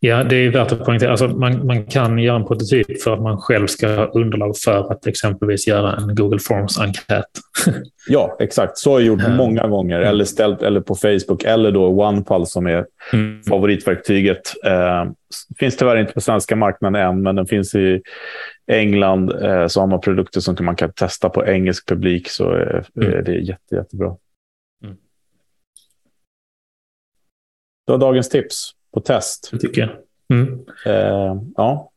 Ja, 0.05 0.25
det 0.25 0.37
är 0.37 0.51
värt 0.51 0.73
att 0.73 0.85
poängtera. 0.85 1.11
Alltså 1.11 1.29
man, 1.29 1.67
man 1.67 1.85
kan 1.87 2.19
göra 2.19 2.37
en 2.37 2.45
prototyp 2.45 3.03
för 3.03 3.15
att 3.15 3.23
man 3.23 3.39
själv 3.39 3.67
ska 3.67 3.89
ha 3.89 4.07
underlag 4.07 4.57
för 4.65 4.93
att 4.93 5.07
exempelvis 5.07 5.67
göra 5.67 5.97
en 5.97 6.15
Google 6.15 6.39
Forms-enkät. 6.39 7.27
ja, 8.09 8.37
exakt. 8.41 8.79
Så 8.79 8.93
har 8.93 9.01
jag 9.01 9.07
gjort 9.07 9.29
många 9.37 9.67
gånger. 9.67 9.97
Mm. 9.97 10.09
Eller 10.09 10.25
ställt 10.25 10.63
eller 10.63 10.81
på 10.81 10.95
Facebook 10.95 11.45
eller 11.45 11.73
då 11.73 11.87
OnePulse 11.87 12.53
som 12.53 12.67
är 12.67 12.87
mm. 13.13 13.43
favoritverktyget. 13.43 14.65
Eh, 14.65 15.05
finns 15.59 15.77
tyvärr 15.77 15.97
inte 15.97 16.13
på 16.13 16.21
svenska 16.21 16.57
marknaden 16.57 17.03
än, 17.03 17.23
men 17.23 17.37
den 17.37 17.47
finns 17.47 17.75
i 17.75 18.03
England. 18.67 19.33
Eh, 19.43 19.67
så 19.67 19.81
har 19.81 19.87
man 19.87 20.01
produkter 20.01 20.41
som 20.41 20.57
man 20.61 20.77
kan 20.77 20.93
testa 20.93 21.29
på 21.29 21.47
engelsk 21.47 21.89
publik. 21.89 22.29
Så 22.29 22.57
eh, 22.57 22.85
mm. 22.97 23.25
det 23.25 23.33
är 23.33 23.39
jätte, 23.39 23.75
jättebra. 23.75 24.17
Mm. 24.85 24.97
Det 27.87 27.93
var 27.93 27.99
dagens 27.99 28.29
tips 28.29 28.75
på 28.95 29.01
test. 29.01 29.49
Det 29.53 29.59
tycker 29.59 29.81
jag. 29.81 29.91
Mm. 30.39 30.59
Eh, 30.87 31.43
ja. 31.57 31.91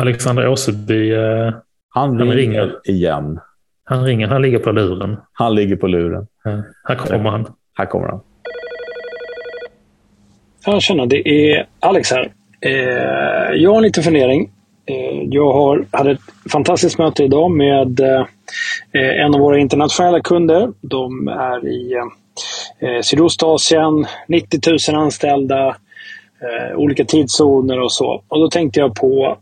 Alexander 0.00 0.48
Åseby. 0.48 1.12
Eh, 1.12 1.54
han, 1.88 2.18
han 2.18 2.32
ringer, 2.32 2.80
igen. 2.84 3.40
Han 3.84 4.04
ringer. 4.04 4.28
Han 4.28 4.42
ligger 4.42 4.58
på 4.58 4.72
luren. 4.72 5.16
Han 5.32 5.54
ligger 5.54 5.76
på 5.76 5.86
luren. 5.86 6.26
Ja, 6.44 6.62
här 6.88 6.94
kommer 6.94 7.30
han. 7.30 7.46
Här 7.74 7.86
kommer 7.86 8.08
han. 8.08 8.20
Ja, 10.66 10.80
tjena. 10.80 11.06
Det 11.06 11.28
är 11.28 11.66
Alex 11.80 12.10
här. 12.10 12.32
Eh, 12.60 13.54
jag 13.54 13.70
har 13.70 13.76
en 13.76 13.82
liten 13.82 14.04
fundering. 14.04 14.50
Eh, 14.86 15.22
jag 15.30 15.52
har, 15.52 15.86
hade 15.90 16.10
ett 16.10 16.20
fantastiskt 16.52 16.98
möte 16.98 17.24
idag 17.24 17.50
med 17.50 18.00
eh, 18.00 18.26
en 18.92 19.34
av 19.34 19.40
våra 19.40 19.58
internationella 19.58 20.20
kunder. 20.20 20.72
De 20.80 21.28
är 21.28 21.68
i 21.68 21.92
eh, 21.92 22.04
Eh, 22.82 23.00
Sydostasien, 23.02 24.06
90 24.28 24.60
000 24.92 25.02
anställda, 25.02 25.76
eh, 26.40 26.76
olika 26.76 27.04
tidszoner 27.04 27.80
och 27.80 27.92
så. 27.92 28.22
Och 28.28 28.40
då 28.40 28.50
tänkte 28.50 28.80
jag 28.80 28.94
på 28.94 29.38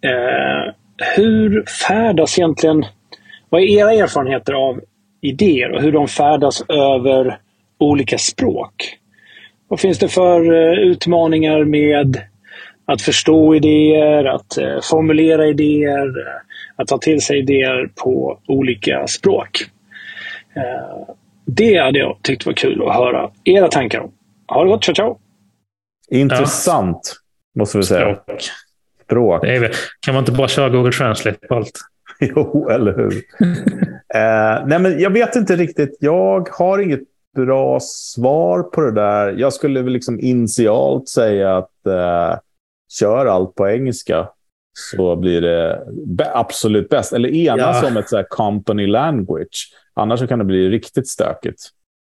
eh, 0.00 0.74
hur 1.16 1.64
färdas 1.88 2.38
egentligen, 2.38 2.84
vad 3.48 3.60
är 3.60 3.66
era 3.66 3.92
erfarenheter 3.92 4.52
av 4.52 4.80
idéer 5.20 5.72
och 5.72 5.82
hur 5.82 5.92
de 5.92 6.08
färdas 6.08 6.64
över 6.68 7.38
olika 7.78 8.18
språk? 8.18 8.98
Vad 9.68 9.80
finns 9.80 9.98
det 9.98 10.08
för 10.08 10.52
eh, 10.52 10.78
utmaningar 10.78 11.64
med 11.64 12.22
att 12.84 13.02
förstå 13.02 13.54
idéer, 13.54 14.24
att 14.24 14.58
eh, 14.58 14.80
formulera 14.82 15.46
idéer, 15.46 16.06
eh, 16.06 16.40
att 16.76 16.88
ta 16.88 16.98
till 16.98 17.20
sig 17.20 17.38
idéer 17.38 17.90
på 17.94 18.38
olika 18.46 19.06
språk? 19.06 19.64
Eh, 20.56 21.14
det 21.46 21.78
hade 21.78 21.98
jag 21.98 22.18
tyckt 22.22 22.46
var 22.46 22.52
kul 22.52 22.82
att 22.88 22.94
höra 22.94 23.30
era 23.44 23.68
tankar 23.68 24.00
om. 24.00 24.12
Ha 24.48 24.64
det 24.64 24.70
gott, 24.70 24.84
ciao 24.84 24.94
ciao! 24.94 25.18
Intressant, 26.10 27.16
ja. 27.54 27.60
måste 27.60 27.78
vi 27.78 27.84
säga. 27.84 28.16
Språk. 28.16 28.42
Språk. 29.04 29.44
Kan 30.00 30.14
man 30.14 30.22
inte 30.22 30.32
bara 30.32 30.48
köra 30.48 30.68
Google 30.68 30.92
Translate 30.92 31.46
på 31.48 31.54
allt? 31.54 31.80
jo, 32.20 32.68
eller 32.70 32.96
hur? 32.96 33.12
eh, 34.14 34.66
nej, 34.66 34.78
men 34.78 35.00
jag 35.00 35.10
vet 35.10 35.36
inte 35.36 35.56
riktigt. 35.56 35.96
Jag 36.00 36.48
har 36.52 36.78
inget 36.78 37.00
bra 37.36 37.80
svar 37.80 38.62
på 38.62 38.80
det 38.80 38.92
där. 38.92 39.32
Jag 39.32 39.52
skulle 39.52 39.82
väl 39.82 39.92
liksom 39.92 40.20
initialt 40.20 41.08
säga 41.08 41.56
att 41.56 41.86
eh, 41.86 42.38
kör 43.00 43.26
allt 43.26 43.54
på 43.54 43.68
engelska 43.68 44.28
så 44.76 45.16
blir 45.16 45.40
det 45.40 45.82
absolut 46.34 46.88
bäst. 46.88 47.12
Eller 47.12 47.34
enas 47.34 47.78
ja. 47.82 47.88
om 47.88 47.96
ett 47.96 48.08
så 48.08 48.24
company 48.28 48.86
language. 48.86 49.72
Annars 49.94 50.28
kan 50.28 50.38
det 50.38 50.44
bli 50.44 50.68
riktigt 50.68 51.08
stökigt. 51.08 51.62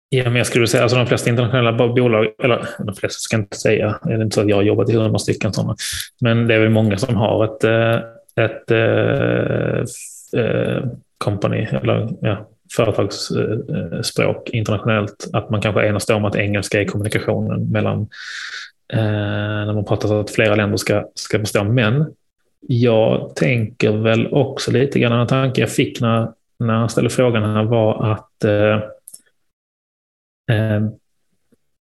Ja, 0.10 0.24
men 0.24 0.36
jag 0.36 0.48
skulle 0.48 0.68
säga 0.68 0.84
alltså 0.84 0.98
de 0.98 1.08
flesta 1.08 1.30
internationella 1.30 1.74
bolag, 1.74 2.28
eller 2.44 2.68
de 2.80 2.96
flesta 2.96 3.20
ska 3.20 3.36
jag 3.36 3.44
inte 3.44 3.58
säga, 3.58 4.00
det 4.04 4.14
är 4.14 4.22
inte 4.22 4.36
så 4.36 4.42
att 4.42 4.50
jag 4.50 4.56
har 4.56 4.64
jobbat 4.64 4.90
i 4.90 4.96
hundra 4.96 5.20
stycken 5.20 5.54
sådana, 5.54 5.76
men 6.22 6.48
det 6.48 6.56
är 6.56 6.60
väl 6.60 6.70
många 6.70 6.98
som 6.98 7.16
har 7.16 7.46
ett, 7.46 7.64
eh, 7.64 7.96
ett, 8.46 8.72
ett, 8.72 9.90
ett 10.38 10.86
company, 11.18 11.68
eller 11.72 12.10
ja, 12.22 12.48
företagsspråk 12.76 14.50
internationellt. 14.50 15.28
Att 15.34 15.50
man 15.50 15.62
kanske 15.62 15.88
enas 15.88 16.10
om 16.10 16.26
att 16.26 16.36
engelska 16.36 16.82
är 16.82 16.86
kommunikationen 16.86 17.72
mellan 17.72 18.02
eh, 18.94 19.66
när 19.66 19.74
man 19.74 19.86
pratar 19.86 20.08
så 20.08 20.20
att 20.20 20.32
flera 20.32 20.56
länder 20.56 20.78
ska, 20.78 21.06
ska 21.16 21.40
bestå. 21.40 21.64
Men 21.64 22.06
jag 22.60 23.36
tänker 23.36 23.92
väl 23.92 24.34
också 24.34 24.72
lite 24.72 25.00
grann, 25.00 25.22
en 25.22 25.28
tanke 25.28 25.62
jag 25.62 25.72
fick 25.72 26.02
när, 26.02 26.32
när 26.60 26.74
han 26.74 26.90
ställde 26.90 27.10
frågan 27.10 27.44
här 27.44 27.64
var 27.64 28.12
att 28.12 28.44
eh, 28.44 28.76
eh, 30.56 30.82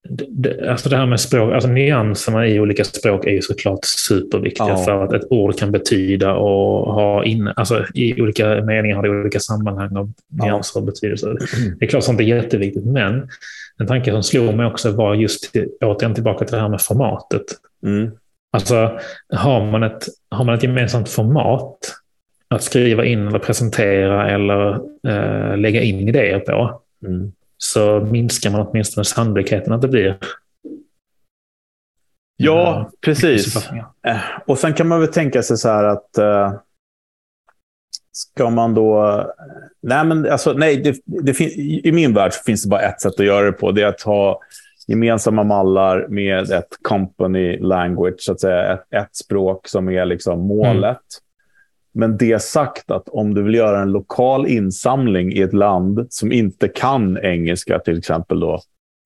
det, 0.10 0.70
alltså 0.70 0.90
det 0.90 0.98
här 0.98 1.06
med 1.06 1.20
språk, 1.20 1.54
alltså 1.54 1.70
nyanserna 1.70 2.48
i 2.48 2.60
olika 2.60 2.84
språk 2.84 3.26
är 3.26 3.32
ju 3.32 3.42
såklart 3.42 3.86
superviktiga 3.86 4.70
ja. 4.70 4.78
för 4.78 5.04
att 5.04 5.14
ett 5.14 5.32
ord 5.32 5.60
kan 5.60 5.72
betyda 5.72 6.34
och 6.34 6.94
ha 6.94 7.24
in, 7.24 7.48
alltså 7.56 7.86
i 7.94 8.22
olika 8.22 8.62
meningar 8.62 8.96
har 8.96 9.04
det 9.04 9.10
olika 9.10 9.40
sammanhang 9.40 9.98
av 9.98 10.14
nyanser 10.28 10.80
och 10.80 10.86
betydelse. 10.86 11.28
Mm. 11.28 11.78
Det 11.80 11.86
är 11.86 11.90
klart 11.90 12.04
sånt 12.04 12.20
är 12.20 12.24
jätteviktigt, 12.24 12.86
men 12.86 13.30
en 13.78 13.88
tanke 13.88 14.12
som 14.12 14.24
slog 14.24 14.56
mig 14.56 14.66
också 14.66 14.92
var 14.92 15.16
just 15.16 15.52
återigen 15.82 16.14
tillbaka 16.14 16.46
till 16.46 16.56
det 16.56 16.62
här 16.62 16.70
med 16.70 16.82
formatet. 16.82 17.46
Mm. 17.86 18.12
Alltså 18.52 19.00
har 19.34 19.72
man, 19.72 19.84
ett, 19.84 20.08
har 20.30 20.46
man 20.46 20.56
ett 20.56 20.64
gemensamt 20.64 21.10
format 21.10 21.78
att 22.48 22.64
skriva 22.64 23.06
in 23.06 23.28
eller 23.28 23.40
presentera 23.40 24.32
eller 24.32 24.74
eh, 25.08 25.58
lägga 25.58 25.82
in 25.82 26.10
idéer 26.10 26.40
på, 26.40 26.82
mm 27.08 27.32
så 27.64 28.00
minskar 28.00 28.50
man 28.50 28.68
åtminstone 28.68 29.06
sannolikheten 29.06 29.74
att 29.74 29.82
det 29.82 29.88
blir 29.88 30.18
Ja, 32.38 32.80
uh, 32.80 33.00
precis. 33.02 33.56
Eh, 34.08 34.20
och 34.48 34.58
sen 34.58 34.74
kan 34.74 34.88
man 34.88 35.00
väl 35.00 35.12
tänka 35.12 35.44
sig 35.44 35.58
så 35.58 35.70
här 35.70 35.84
att 35.84 36.10
uh, 36.20 36.60
ska 38.12 38.50
man 38.50 38.74
då... 38.74 39.34
Nej, 39.82 40.06
men 40.06 40.32
alltså, 40.32 40.54
nej 40.54 40.78
det, 40.78 41.02
det 41.06 41.42
i 41.42 41.92
min 41.92 42.14
värld 42.14 42.34
finns 42.34 42.64
det 42.64 42.70
bara 42.70 42.82
ett 42.82 43.02
sätt 43.02 43.20
att 43.20 43.26
göra 43.26 43.46
det 43.46 43.52
på. 43.52 43.72
Det 43.72 43.82
är 43.82 43.88
att 43.88 44.02
ha 44.02 44.42
gemensamma 44.92 45.44
mallar 45.44 46.08
med 46.08 46.52
ett 46.52 46.78
company 46.82 47.58
language, 47.58 48.20
så 48.20 48.32
att 48.32 48.40
säga. 48.40 48.74
Ett, 48.74 48.94
ett 48.94 49.16
språk 49.16 49.68
som 49.68 49.90
är 49.90 50.06
liksom 50.06 50.40
målet. 50.40 50.84
Mm. 50.84 51.00
Men 51.94 52.18
det 52.18 52.42
sagt 52.42 52.92
att 52.92 53.10
om 53.10 53.34
du 53.34 53.44
vill 53.44 53.56
göra 53.56 53.82
en 53.82 53.92
lokal 53.92 54.48
insamling 54.48 55.34
i 55.34 55.42
ett 55.42 55.54
land 55.54 56.08
som 56.10 56.32
inte 56.32 56.68
kan 56.68 57.18
engelska 57.18 57.80
till 57.80 57.98
exempel 57.98 58.40
då, 58.40 58.60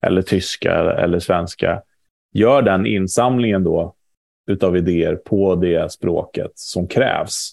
eller 0.06 0.21
tyska 0.21 0.74
eller 0.74 1.19
svenska, 1.19 1.82
gör 2.34 2.62
den 2.62 2.86
insamlingen 2.86 3.63
då 3.63 3.93
utav 4.48 4.78
idéer 4.78 5.15
på 5.15 5.56
det 5.56 5.91
språket 5.91 6.52
som 6.56 6.88
krävs. 6.88 7.52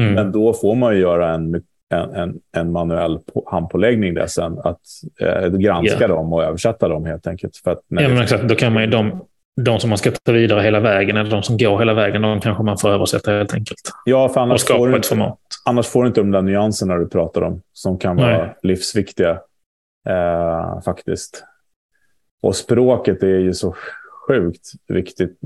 Mm. 0.00 0.14
Men 0.14 0.32
då 0.32 0.52
får 0.52 0.74
man 0.74 0.94
ju 0.94 1.00
göra 1.00 1.34
en, 1.34 1.62
en, 1.94 2.14
en, 2.14 2.40
en 2.56 2.72
manuell 2.72 3.18
handpåläggning 3.46 4.14
där 4.14 4.26
sen, 4.26 4.58
att 4.58 4.80
eh, 5.20 5.48
granska 5.48 5.98
yeah. 5.98 6.08
dem 6.08 6.32
och 6.32 6.44
översätta 6.44 6.88
dem 6.88 7.04
helt 7.04 7.26
enkelt. 7.26 7.56
För 7.56 7.70
att 7.70 7.80
ja, 7.88 8.08
men 8.08 8.22
exakt. 8.22 8.48
Då 8.48 8.54
kan 8.54 8.72
man 8.72 8.82
ju, 8.82 8.90
de, 8.90 9.24
de 9.60 9.80
som 9.80 9.90
man 9.90 9.98
ska 9.98 10.10
ta 10.10 10.32
vidare 10.32 10.60
hela 10.60 10.80
vägen, 10.80 11.16
eller 11.16 11.30
de 11.30 11.42
som 11.42 11.56
går 11.56 11.78
hela 11.78 11.94
vägen, 11.94 12.22
de 12.22 12.40
kanske 12.40 12.62
man 12.62 12.78
får 12.78 12.88
översätta 12.88 13.32
helt 13.32 13.54
enkelt. 13.54 13.80
Ja, 14.04 14.28
för 14.28 14.40
annars, 14.40 14.64
får 14.64 14.88
du, 14.88 14.96
inte, 14.96 15.32
annars 15.64 15.86
får 15.86 16.02
du 16.02 16.08
inte 16.08 16.20
de 16.20 16.30
där 16.30 16.42
nyanserna 16.42 16.96
du 16.96 17.08
pratar 17.08 17.42
om, 17.42 17.62
som 17.72 17.98
kan 17.98 18.16
vara 18.16 18.38
Nej. 18.38 18.56
livsviktiga. 18.62 19.40
Eh, 20.08 20.82
faktiskt. 20.84 21.44
Och 22.40 22.56
språket 22.56 23.22
är 23.22 23.38
ju 23.38 23.54
så 23.54 23.74
sjukt 24.28 24.72
viktigt. 24.88 25.38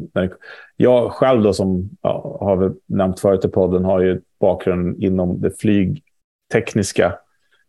Jag 0.76 1.12
själv, 1.12 1.42
då, 1.42 1.52
som 1.52 1.90
ja, 2.02 2.38
har 2.40 2.74
nämnt 2.86 3.20
förut 3.20 3.44
i 3.44 3.48
podden, 3.48 3.84
har 3.84 4.00
ju 4.00 4.20
bakgrund 4.40 5.02
inom 5.02 5.40
det 5.40 5.50
flygtekniska 6.52 7.18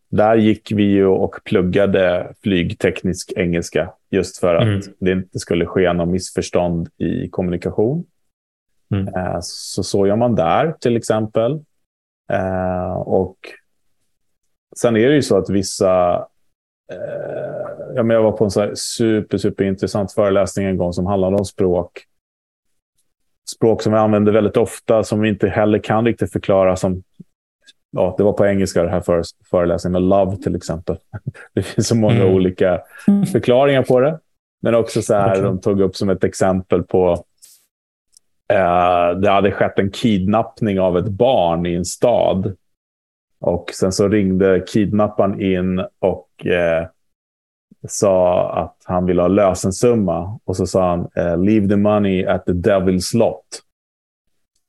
där 0.10 0.36
gick 0.36 0.72
vi 0.72 0.84
ju 0.84 1.06
och 1.06 1.36
pluggade 1.44 2.34
flygteknisk 2.44 3.34
engelska 3.36 3.94
just 4.12 4.38
för 4.38 4.56
att 4.56 4.64
mm. 4.64 4.82
det 5.00 5.12
inte 5.12 5.40
skulle 5.40 5.66
ske 5.66 5.94
någon 5.94 6.12
missförstånd 6.12 6.90
i 6.98 7.30
kommunikation. 7.30 8.06
Mm. 8.94 9.08
Eh, 9.08 9.38
så 9.42 9.84
så 9.84 10.08
gör 10.08 10.16
man 10.16 10.36
där 10.36 10.72
till 10.80 10.98
exempel. 10.98 11.52
Eh, 12.32 12.94
och 12.94 13.38
sen 14.78 14.96
är 14.98 15.08
det 15.08 15.16
ju 15.16 15.22
så 15.22 15.38
att 15.38 15.50
vissa... 15.50 16.16
Eh, 16.92 17.96
ja, 17.96 18.04
men 18.04 18.10
jag 18.10 18.24
var 18.24 18.32
på 18.32 18.44
en 18.44 18.52
så 18.52 18.72
super, 18.76 19.38
super 19.38 19.64
intressant 19.64 20.12
föreläsning 20.12 20.66
en 20.66 20.78
gång 20.78 20.94
som 20.94 21.06
handlade 21.06 21.36
om 21.36 21.46
språk. 21.46 22.06
Språk 23.56 23.82
som 23.82 23.94
vi 23.94 24.00
använder 24.00 24.32
väldigt 24.32 24.58
ofta, 24.58 25.04
som 25.04 25.20
vi 25.20 25.30
inte 25.30 25.48
heller 25.48 25.80
kan 25.80 26.06
riktigt 26.06 26.32
förklara 26.32 26.76
som 26.76 27.04
ja, 27.94 28.16
det 28.18 28.24
var 28.24 28.34
på 28.34 28.46
engelska 28.46 28.84
det 28.84 28.90
här 28.90 29.02
för, 29.02 29.24
föreläsningen 29.50 29.94
med 29.94 30.02
love 30.02 30.38
till 30.38 30.56
exempel. 30.56 30.98
Det 31.54 31.64
finns 31.64 31.88
så 31.88 31.96
många 31.96 32.22
mm. 32.22 32.34
olika 32.34 32.82
förklaringar 33.32 33.84
på 33.84 34.00
det. 34.00 34.20
Men 34.62 34.76
också 34.76 35.02
så 35.02 35.14
här, 35.14 35.32
okay. 35.32 35.42
de 35.42 35.62
tog 35.62 35.82
upp 35.82 35.96
som 35.96 36.10
ett 36.10 36.24
exempel 36.24 36.84
på 36.84 37.12
eh, 38.54 39.20
det 39.20 39.30
hade 39.30 39.52
skett 39.52 39.80
en 39.80 39.92
kidnappning 39.92 40.80
av 40.80 40.98
ett 40.98 41.08
barn 41.08 41.66
i 41.66 41.74
en 41.76 41.86
stad. 41.86 42.56
Och 43.40 43.72
sen 43.74 43.92
så 43.92 44.08
ringde 44.08 44.64
kidnapparen 44.68 45.42
in 45.42 45.86
och 46.00 46.46
eh, 46.46 46.88
sa 47.88 48.50
att 48.54 48.78
han 48.84 49.06
ville 49.06 49.22
ha 49.22 49.28
lösensumma. 49.28 50.40
Och 50.44 50.56
så 50.56 50.68
sa 50.68 50.90
han 50.90 51.08
eh, 51.16 51.38
“Leave 51.38 51.70
the 51.70 51.76
money 51.76 52.26
at 52.26 52.46
the 52.46 52.52
devil's 52.52 53.18
lot”. 53.18 53.62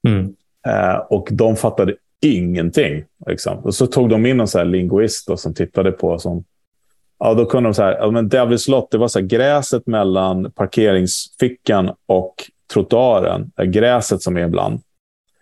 Mm. 0.08 0.36
Eh, 0.66 0.96
och 0.96 1.28
de 1.32 1.56
fattade 1.56 1.94
ingenting. 2.24 3.04
Liksom. 3.26 3.58
Och 3.58 3.74
så 3.74 3.86
tog 3.86 4.08
de 4.08 4.26
in 4.26 4.40
en 4.40 4.48
så 4.48 4.58
här 4.58 4.64
linguist 4.64 5.26
då, 5.26 5.36
som 5.36 5.54
tittade 5.54 5.92
på. 5.92 6.18
Som, 6.18 6.44
ja, 7.18 7.34
då 7.34 7.46
kunde 7.46 7.68
de 7.68 7.74
säga 7.74 7.98
ja, 7.98 8.10
men 8.10 8.30
Devil's 8.30 8.70
Lot, 8.70 8.90
det 8.90 8.98
var 8.98 9.08
så 9.08 9.18
här, 9.18 9.26
gräset 9.26 9.86
mellan 9.86 10.50
parkeringsfickan 10.50 11.90
och 12.06 12.34
trottoaren. 12.72 13.50
Gräset 13.64 14.22
som 14.22 14.36
är 14.36 14.46
ibland. 14.46 14.80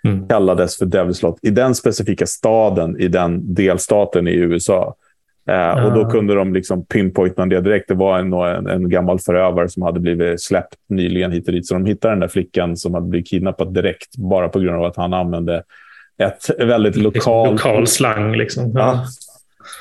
Mm. 0.05 0.29
kallades 0.29 0.79
för 0.79 0.87
Devil's 0.87 1.23
Lot 1.23 1.39
i 1.43 1.51
den 1.51 1.75
specifika 1.75 2.27
staden 2.27 3.01
i 3.01 3.09
den 3.09 3.55
delstaten 3.55 4.29
i 4.29 4.35
USA. 4.35 4.95
Eh, 5.49 5.85
och 5.85 5.93
Då 5.93 6.11
kunde 6.11 6.35
de 6.35 6.55
liksom 6.55 6.85
pinpointa 6.85 7.47
det 7.47 7.61
direkt. 7.61 7.89
Det 7.89 7.95
var 7.95 8.19
en, 8.19 8.33
en, 8.33 8.67
en, 8.67 8.89
gammal 8.89 9.19
förövare 9.19 9.69
som 9.69 9.83
hade 9.83 10.01
blivit 10.01 10.43
släppt 10.43 10.77
nyligen 10.89 11.33
hit 11.33 11.47
och 11.47 11.53
dit. 11.53 11.67
Så 11.67 11.75
de 11.75 11.87
hittade 11.87 12.13
den 12.13 12.21
där 12.21 12.29
flickan 12.29 12.77
som 12.77 12.95
hade 12.95 13.07
blivit 13.07 13.29
kidnappad 13.29 13.75
direkt 13.75 14.17
bara 14.17 14.49
på 14.49 14.61
grund 14.61 14.77
av 14.77 14.85
att 14.85 14.97
han 14.97 15.15
använde 15.15 15.63
ett 16.27 16.51
väldigt 16.59 16.97
lokal... 16.97 17.51
Lokal 17.51 17.87
slang 17.87 18.37
liksom. 18.37 18.73
Ja. 18.75 19.07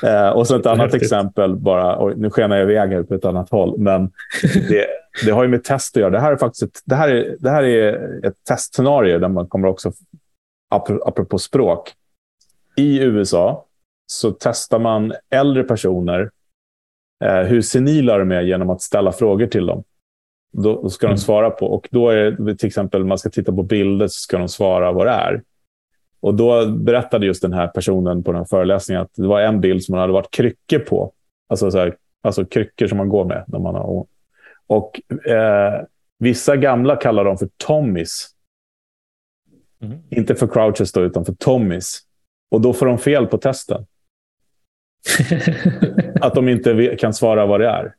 Eh, 0.02 0.28
och 0.28 0.46
så 0.46 0.56
ett 0.56 0.66
annat 0.66 0.80
häftigt. 0.80 1.02
exempel, 1.02 1.56
bara, 1.56 2.04
oj, 2.04 2.14
nu 2.16 2.30
skenar 2.30 2.56
jag 2.56 2.70
iväg 2.70 2.90
här 2.90 3.02
på 3.02 3.14
ett 3.14 3.24
annat 3.24 3.50
håll, 3.50 3.78
men 3.78 4.10
det, 4.68 4.86
det, 5.24 5.30
har 5.30 5.42
ju 5.42 5.48
med 5.48 5.64
test 5.64 5.96
att 5.96 6.00
göra. 6.00 6.10
Det 6.10 6.20
här 6.20 6.32
är 6.32 6.36
faktiskt 6.36 6.62
ett, 6.62 6.82
det 6.84 6.94
här 6.94 7.08
är, 7.08 7.36
det 7.38 7.50
här 7.50 7.62
är 7.62 7.94
ett 8.26 8.44
testscenario 8.48 9.18
där 9.18 9.28
man 9.28 9.48
kommer 9.48 9.68
också, 9.68 9.92
apropå 11.04 11.38
språk, 11.38 11.92
i 12.76 13.00
USA 13.00 13.66
så 14.06 14.30
testar 14.30 14.78
man 14.78 15.12
äldre 15.30 15.62
personer 15.62 16.30
eh, 17.24 17.40
hur 17.40 17.62
senila 17.62 18.18
de 18.18 18.32
är 18.32 18.42
genom 18.42 18.70
att 18.70 18.82
ställa 18.82 19.12
frågor 19.12 19.46
till 19.46 19.66
dem. 19.66 19.84
Då, 20.52 20.82
då 20.82 20.90
ska 20.90 21.06
mm. 21.06 21.16
de 21.16 21.20
svara 21.20 21.50
på. 21.50 21.66
Och 21.66 21.88
då 21.90 22.08
är 22.08 22.30
det 22.30 22.56
till 22.56 22.66
exempel, 22.66 23.04
man 23.04 23.18
ska 23.18 23.30
titta 23.30 23.52
på 23.52 23.62
bilder 23.62 24.06
så 24.06 24.20
ska 24.20 24.38
de 24.38 24.48
svara 24.48 24.92
vad 24.92 25.06
det 25.06 25.10
är. 25.10 25.42
Och 26.22 26.34
då 26.34 26.66
berättade 26.66 27.26
just 27.26 27.42
den 27.42 27.52
här 27.52 27.68
personen 27.68 28.22
på 28.22 28.32
den 28.32 28.38
här 28.38 28.46
föreläsningen 28.46 29.02
att 29.02 29.10
det 29.14 29.26
var 29.26 29.40
en 29.40 29.60
bild 29.60 29.84
som 29.84 29.92
man 29.92 30.00
hade 30.00 30.12
varit 30.12 30.30
kryckor 30.30 30.78
på. 30.78 31.12
Alltså, 31.48 31.70
så 31.70 31.78
här, 31.78 31.96
alltså 32.22 32.44
kryckor 32.44 32.86
som 32.86 32.98
man 32.98 33.08
går 33.08 33.24
med. 33.24 33.44
När 33.46 33.58
man 33.58 33.74
har, 33.74 34.06
och 34.66 35.00
eh, 35.26 35.82
vissa 36.18 36.56
gamla 36.56 36.96
kallar 36.96 37.24
dem 37.24 37.38
för 37.38 37.48
Tommys. 37.56 38.28
Mm. 39.82 39.98
Inte 40.10 40.34
för 40.34 40.46
crouches 40.46 40.92
då, 40.92 41.00
utan 41.00 41.24
för 41.24 41.32
Tommys. 41.32 42.00
Och 42.50 42.60
då 42.60 42.72
får 42.72 42.86
de 42.86 42.98
fel 42.98 43.26
på 43.26 43.38
testen. 43.38 43.86
att 46.20 46.34
de 46.34 46.48
inte 46.48 46.96
kan 46.98 47.14
svara 47.14 47.46
vad 47.46 47.60
det 47.60 47.68
är. 47.68 47.94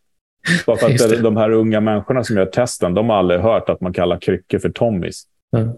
Bara 0.65 0.77
för 0.77 0.85
att 0.87 1.23
de 1.23 1.37
här 1.37 1.49
unga 1.51 1.79
människorna 1.79 2.23
som 2.23 2.37
gör 2.37 2.45
testen, 2.45 2.93
de 2.93 3.09
har 3.09 3.17
aldrig 3.17 3.39
hört 3.39 3.69
att 3.69 3.81
man 3.81 3.93
kallar 3.93 4.17
kryckor 4.17 4.59
för 4.59 4.69
Tommys. 4.69 5.23
Mm. 5.57 5.69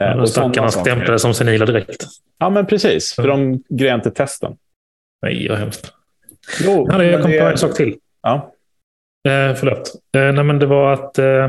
Eh, 0.00 0.18
och 0.18 0.28
stackarna 0.28 0.70
stämplade 0.70 1.18
som 1.18 1.34
senila 1.34 1.66
direkt. 1.66 2.06
Ja, 2.38 2.50
men 2.50 2.66
precis. 2.66 3.14
För 3.14 3.28
de 3.28 3.62
grejade 3.68 3.96
inte 3.96 4.10
testen. 4.10 4.56
Nej, 5.22 5.48
vad 5.48 5.58
hemskt. 5.58 5.92
Jo, 6.64 6.88
ja, 6.90 7.04
jag 7.04 7.22
kom 7.22 7.30
det... 7.30 7.40
på 7.40 7.46
en 7.46 7.58
sak 7.58 7.76
till. 7.76 7.96
Ja. 8.22 8.52
Eh, 9.28 9.54
förlåt. 9.54 9.92
Eh, 10.16 10.32
nej, 10.32 10.44
men 10.44 10.58
det 10.58 10.66
var 10.66 10.92
att 10.92 11.18
eh, 11.18 11.48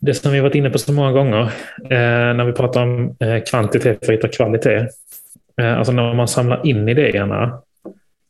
det 0.00 0.14
som 0.14 0.32
vi 0.32 0.40
varit 0.40 0.54
inne 0.54 0.70
på 0.70 0.78
så 0.78 0.92
många 0.92 1.12
gånger 1.12 1.42
eh, 1.84 2.34
när 2.34 2.44
vi 2.44 2.52
pratar 2.52 2.82
om 2.82 3.16
eh, 3.20 3.42
kvantitet 3.50 4.06
för 4.06 4.12
att 4.12 4.18
hitta 4.18 4.28
kvalitet. 4.28 4.88
Eh, 5.60 5.78
alltså 5.78 5.92
när 5.92 6.14
man 6.14 6.28
samlar 6.28 6.66
in 6.66 6.88
idéerna 6.88 7.62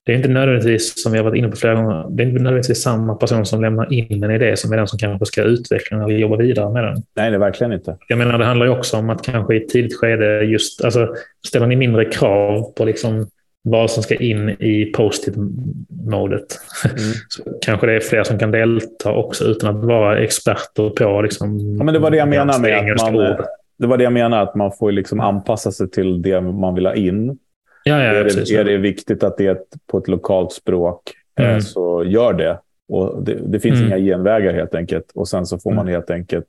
det 0.08 0.14
är 0.14 0.16
inte 0.16 0.28
nödvändigtvis, 0.28 1.02
som 1.02 1.12
vi 1.12 1.18
har 1.18 1.24
varit 1.24 1.38
inne 1.38 1.48
på 1.48 1.56
flera 1.56 1.74
gånger, 1.74 2.06
det 2.10 2.22
är 2.22 2.26
inte 2.26 2.42
nödvändigtvis 2.42 2.82
samma 2.82 3.14
person 3.14 3.46
som 3.46 3.60
lämnar 3.60 3.92
in 3.92 4.24
en 4.24 4.30
idé 4.30 4.56
som 4.56 4.72
är 4.72 4.76
den 4.76 4.86
som 4.86 4.98
kanske 4.98 5.26
ska 5.26 5.42
utveckla 5.42 5.96
den 5.96 6.06
eller 6.06 6.18
jobba 6.18 6.36
vidare 6.36 6.72
med 6.72 6.84
den. 6.84 7.02
Nej, 7.16 7.30
det 7.30 7.36
är 7.36 7.38
verkligen 7.38 7.72
inte. 7.72 7.96
Jag 8.08 8.18
menar, 8.18 8.38
det 8.38 8.44
handlar 8.44 8.66
ju 8.66 8.72
också 8.72 8.96
om 8.96 9.10
att 9.10 9.22
kanske 9.22 9.54
i 9.54 9.56
ett 9.56 9.68
tidigt 9.68 9.96
skede 9.96 10.44
just, 10.44 10.84
alltså, 10.84 11.14
ställer 11.46 11.66
ni 11.66 11.76
mindre 11.76 12.04
krav 12.04 12.72
på 12.76 12.84
liksom 12.84 13.26
vad 13.62 13.90
som 13.90 14.02
ska 14.02 14.14
in 14.14 14.48
i 14.48 14.92
post-it-modet. 14.96 16.58
Mm. 16.84 16.98
Så 17.28 17.42
kanske 17.60 17.86
det 17.86 17.92
är 17.92 18.00
fler 18.00 18.24
som 18.24 18.38
kan 18.38 18.50
delta 18.50 19.12
också 19.12 19.44
utan 19.44 19.76
att 19.76 19.84
vara 19.84 20.18
experter 20.18 20.90
på... 20.90 21.22
Liksom, 21.22 21.76
ja, 21.78 21.84
men 21.84 21.94
det 21.94 22.00
var 22.00 22.10
det 22.10 22.16
jag 22.16 22.28
menade 22.28 22.62
med 22.62 22.92
att 22.92 23.12
man, 23.12 23.36
det 23.78 23.86
var 23.86 23.96
det 23.96 24.04
jag 24.04 24.12
menar, 24.12 24.42
att 24.42 24.54
man 24.54 24.72
får 24.72 24.92
liksom 24.92 25.20
anpassa 25.20 25.72
sig 25.72 25.90
till 25.90 26.22
det 26.22 26.40
man 26.40 26.74
vill 26.74 26.86
ha 26.86 26.94
in. 26.94 27.38
Ja, 27.84 28.02
ja, 28.02 28.12
är, 28.12 28.24
det, 28.24 28.50
är 28.50 28.64
det 28.64 28.76
viktigt 28.76 29.22
att 29.22 29.36
det 29.36 29.46
är 29.46 29.58
på 29.86 29.98
ett 29.98 30.08
lokalt 30.08 30.52
språk 30.52 31.14
eh, 31.40 31.48
mm. 31.48 31.60
så 31.60 32.04
gör 32.04 32.32
det. 32.32 32.60
Och 32.88 33.22
det, 33.22 33.34
det 33.34 33.60
finns 33.60 33.80
mm. 33.80 33.86
inga 33.86 33.98
genvägar 33.98 34.54
helt 34.54 34.74
enkelt. 34.74 35.12
Och 35.14 35.28
sen 35.28 35.46
så 35.46 35.58
får 35.58 35.70
man 35.70 35.84
mm. 35.86 35.92
helt 35.92 36.10
enkelt 36.10 36.48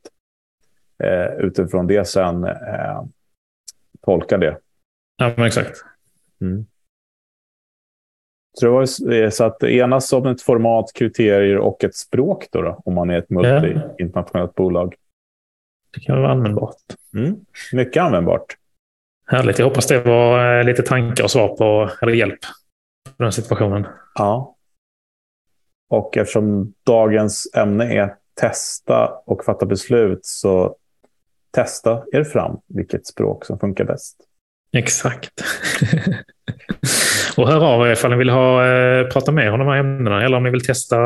eh, 1.04 1.46
utifrån 1.46 1.88
det 1.88 2.08
sen 2.08 2.44
eh, 2.44 3.04
tolka 4.02 4.38
det. 4.38 4.58
Ja, 5.18 5.34
men 5.38 5.46
exakt. 5.46 5.84
Mm. 6.42 6.66
Så 8.54 8.66
det 8.66 8.72
var 8.72 9.30
så 9.30 9.44
att 9.44 9.64
enas 9.64 10.14
om 10.14 10.28
ett 10.28 10.42
format, 10.42 10.92
kriterier 10.94 11.58
och 11.58 11.84
ett 11.84 11.96
språk 11.96 12.48
då, 12.52 12.62
då 12.62 12.82
om 12.86 12.94
man 12.94 13.10
är 13.10 13.18
ett 13.18 13.30
multi-internationellt 13.30 14.56
bolag. 14.56 14.96
Det 15.94 16.00
kan 16.00 16.22
vara 16.22 16.32
användbart. 16.32 16.76
Mm. 17.14 17.36
Mycket 17.74 18.04
användbart. 18.04 18.56
Härligt. 19.32 19.60
Jag 19.60 19.66
hoppas 19.66 19.88
det 19.88 20.02
var 20.02 20.58
eh, 20.60 20.64
lite 20.64 20.82
tankar 20.84 21.24
och 21.24 21.32
svar 21.32 21.48
på, 21.48 21.92
eller 22.02 22.14
hjälp 22.14 22.40
på 23.18 23.24
den 23.24 23.32
situationen. 23.32 23.88
Ja. 24.16 24.56
Och 25.90 26.18
eftersom 26.18 26.74
dagens 26.86 27.52
ämne 27.56 27.94
är 27.94 28.16
testa 28.42 29.08
och 29.26 29.46
fatta 29.46 29.66
beslut 29.66 30.26
så 30.26 30.76
testa 31.52 32.04
er 32.12 32.24
fram 32.24 32.60
vilket 32.68 33.08
språk 33.08 33.46
som 33.46 33.60
funkar 33.60 33.84
bäst. 33.84 34.18
Exakt. 34.74 35.44
och 37.40 37.48
hör 37.48 37.66
av 37.66 37.88
er 37.88 37.92
ifall 37.92 38.12
ni 38.12 38.18
vill 38.18 38.30
ha, 38.30 38.68
eh, 38.68 39.08
prata 39.08 39.32
mer 39.32 39.52
om 39.52 39.60
de 39.60 39.68
här 39.68 39.78
ämnena 39.78 40.24
eller 40.24 40.38
om 40.38 40.44
ni 40.44 40.50
vill 40.50 40.66
testa 40.66 40.98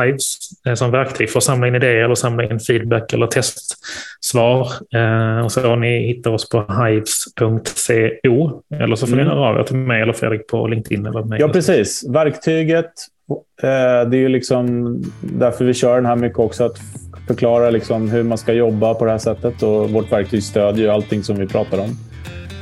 Hives 0.00 0.36
eh, 0.66 0.74
som 0.74 0.90
verktyg 0.90 1.30
för 1.30 1.38
att 1.38 1.44
samla 1.44 1.68
in 1.68 1.74
idéer 1.74 2.04
eller 2.04 2.14
samla 2.14 2.44
in 2.44 2.60
feedback 2.60 3.12
eller 3.12 3.26
testsvar. 3.26 4.68
Eh, 4.94 5.44
och 5.44 5.52
så 5.52 5.76
ni 5.76 6.06
hittar 6.06 6.30
oss 6.30 6.48
på 6.48 6.84
hives.co 6.84 8.60
eller 8.74 8.96
så 8.96 9.06
får 9.06 9.14
mm. 9.14 9.24
ni 9.24 9.30
höra 9.32 9.48
av 9.48 9.58
er 9.58 9.62
till 9.62 9.76
mig 9.76 10.02
eller 10.02 10.12
Fredrik 10.12 10.46
på 10.46 10.66
LinkedIn. 10.66 11.06
Eller 11.06 11.22
mig. 11.22 11.40
Ja, 11.40 11.48
precis. 11.48 12.04
Verktyget, 12.08 12.92
det 13.62 13.66
är 13.66 14.14
ju 14.14 14.28
liksom 14.28 14.96
därför 15.20 15.64
vi 15.64 15.74
kör 15.74 15.94
den 15.94 16.06
här 16.06 16.16
mycket 16.16 16.38
också. 16.38 16.64
Att 16.64 16.78
förklara 17.26 17.70
liksom 17.70 18.10
hur 18.10 18.22
man 18.22 18.38
ska 18.38 18.52
jobba 18.52 18.94
på 18.94 19.04
det 19.04 19.10
här 19.10 19.18
sättet 19.18 19.62
och 19.62 19.90
vårt 19.90 20.12
verktyg 20.12 20.42
stödjer 20.42 20.84
ju 20.84 20.90
allting 20.90 21.22
som 21.22 21.36
vi 21.36 21.46
pratar 21.46 21.78
om. 21.78 21.96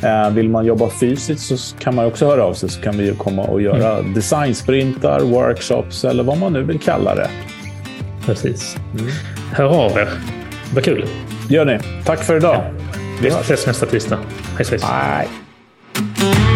Eh, 0.02 0.30
vill 0.30 0.48
man 0.48 0.66
jobba 0.66 0.90
fysiskt 0.90 1.46
så 1.46 1.76
kan 1.78 1.94
man 1.94 2.04
också 2.04 2.26
höra 2.26 2.44
av 2.44 2.54
sig 2.54 2.68
så 2.68 2.80
kan 2.80 2.98
vi 2.98 3.14
komma 3.18 3.42
och 3.42 3.62
göra 3.62 3.98
mm. 3.98 4.14
designsprintar, 4.14 5.20
workshops 5.20 6.04
eller 6.04 6.22
vad 6.22 6.38
man 6.38 6.52
nu 6.52 6.62
vill 6.62 6.80
kalla 6.80 7.14
det. 7.14 7.30
Precis. 8.26 8.76
Mm. 8.98 9.10
Hör 9.52 9.84
av 9.84 9.98
er. 9.98 10.08
Vad 10.74 10.84
kul. 10.84 11.06
gör 11.48 11.64
ni. 11.64 11.78
Tack 12.04 12.22
för 12.22 12.36
idag. 12.36 12.54
Ja. 12.54 12.70
Vi 13.22 13.28
ses 13.28 13.66
nästa 13.66 13.86
tisdag. 13.86 14.18
Hej, 14.56 14.66
hej. 14.70 14.78
Bye. 14.78 16.49